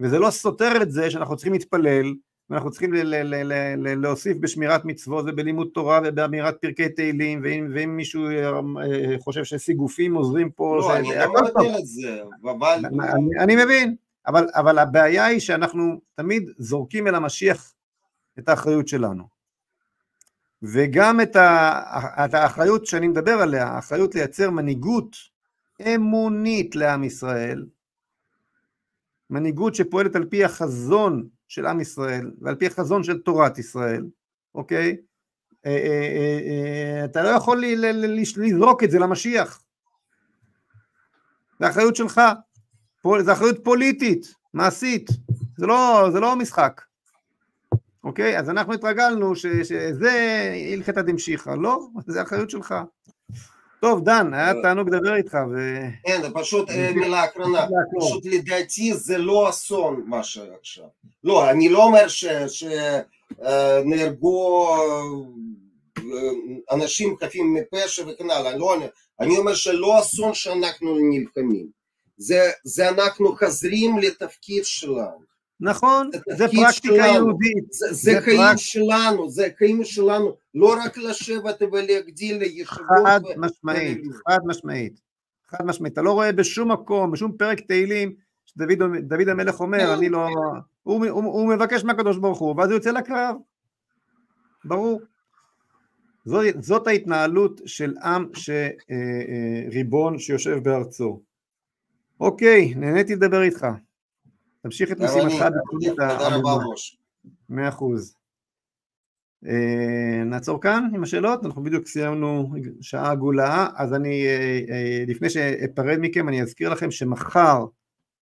[0.00, 2.14] וזה לא סותר את זה שאנחנו צריכים להתפלל,
[2.50, 2.90] ואנחנו צריכים
[3.76, 10.50] להוסיף בשמירת מצוות ובלימוד תורה ובאמירת פרקי תהילים, ואם, ואם מישהו אה, חושב שסיגופים עוזרים
[10.50, 10.76] פה...
[10.80, 12.84] לא, אני לא מבטל את זה, אבל...
[13.40, 13.94] אני מבין,
[14.26, 17.72] אבל, אבל הבעיה היא שאנחנו תמיד זורקים אל המשיח
[18.38, 19.24] את האחריות שלנו.
[20.62, 21.80] וגם את, ה,
[22.24, 25.16] את האחריות שאני מדבר עליה, האחריות לייצר מנהיגות
[25.94, 27.64] אמונית לעם ישראל,
[29.30, 34.04] מנהיגות שפועלת על פי החזון של עם ישראל ועל פי החזון של תורת ישראל,
[34.54, 34.96] אוקיי?
[35.66, 37.64] אה, אה, אה, אתה לא יכול
[38.36, 39.62] לזרוק את זה למשיח.
[41.60, 42.20] זה אחריות שלך.
[43.20, 45.10] זה אחריות פוליטית, מעשית,
[45.56, 46.80] זה לא, זה לא משחק,
[48.04, 48.38] אוקיי?
[48.38, 50.12] אז אנחנו התרגלנו שזה
[50.72, 52.74] הלכתא דמשיחא, לא, זה אחריות שלך.
[53.84, 55.38] טוב, דן, היה תענוג לדבר איתך.
[55.52, 55.80] ו...
[56.06, 57.66] כן, פשוט מילה אחרונה,
[58.00, 60.84] פשוט לדעתי זה לא אסון מה שעכשיו.
[61.24, 62.06] לא, אני לא אומר
[63.38, 64.76] שנהרגו
[66.70, 68.76] אנשים חפים מפשע וכן הלאה, לא,
[69.20, 71.66] אני אומר שלא אסון שאנחנו נלחמים.
[72.16, 75.33] זה, זה אנחנו חוזרים לתפקיד שלנו.
[75.64, 77.72] נכון, זה פרקטיקה שלנו, יהודית.
[77.72, 78.56] זה, זה, זה חיים פרק...
[78.56, 82.86] שלנו, זה חיים שלנו, לא רק לשבת ולהגדיל לישיבות.
[83.06, 83.40] חד ו...
[83.40, 85.00] משמעית, חד משמעית,
[85.48, 85.92] חד משמעית.
[85.92, 88.14] אתה לא רואה בשום מקום, בשום פרק תהילים,
[88.46, 90.28] שדוד המלך אומר, אני לא...
[90.82, 93.36] הוא, הוא, הוא מבקש מהקדוש ברוך הוא, ואז הוא יוצא לקרב.
[94.64, 95.00] ברור.
[96.24, 101.20] זאת, זאת ההתנהלות של עם שריבון אה, אה, שיושב בארצו.
[102.20, 103.66] אוקיי, נהניתי לדבר איתך.
[104.64, 105.44] תמשיך את משימתך
[105.74, 106.64] בתחילת העבודה.
[107.48, 108.16] מאה אחוז.
[109.46, 115.30] אה, נעצור כאן עם השאלות, אנחנו בדיוק סיימנו שעה עגולה, אז אני, אה, אה, לפני
[115.30, 117.64] שאפרד מכם, אני אזכיר לכם שמחר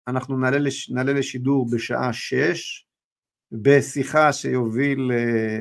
[0.08, 2.86] אנחנו נעלה, לש, נעלה לשידור בשעה שש,
[3.52, 5.12] בשיחה שיוביל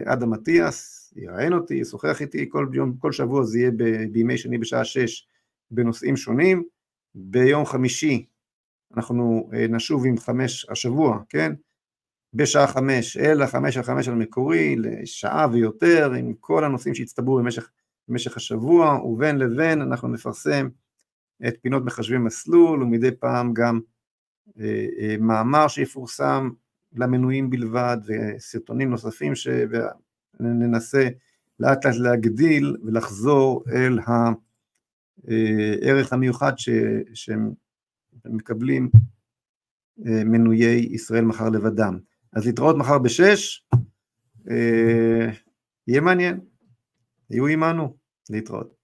[0.06, 3.72] אדם אטיאס, יראיין אותי, ישוחח איתי, כל, יום, כל שבוע זה יהיה
[4.12, 5.28] בימי שני בשעה שש
[5.72, 6.64] בנושאים שונים.
[7.16, 8.26] ביום חמישי
[8.98, 11.54] אנחנו אה, נשוב עם חמש השבוע, כן?
[12.34, 17.70] בשעה חמש אל החמש על חמש המקורי, לשעה ויותר, עם כל הנושאים שהצטברו במשך,
[18.08, 20.70] במשך השבוע, ובין לבין אנחנו נפרסם
[21.48, 23.80] את פינות מחשבי מסלול ומדי פעם גם
[25.20, 26.50] מאמר שיפורסם
[26.94, 31.10] למנויים בלבד וסרטונים נוספים שננסה
[31.60, 36.54] לאט לאט להגדיל ולחזור אל הערך המיוחד
[37.14, 37.52] שהם
[38.26, 38.90] מקבלים
[40.26, 42.00] מנויי ישראל מחר לבדם.
[42.34, 43.68] אז להתראות מחר בשש,
[45.88, 46.40] יהיה מעניין,
[47.30, 47.98] יהיו עמנו,
[48.30, 48.81] להתראות.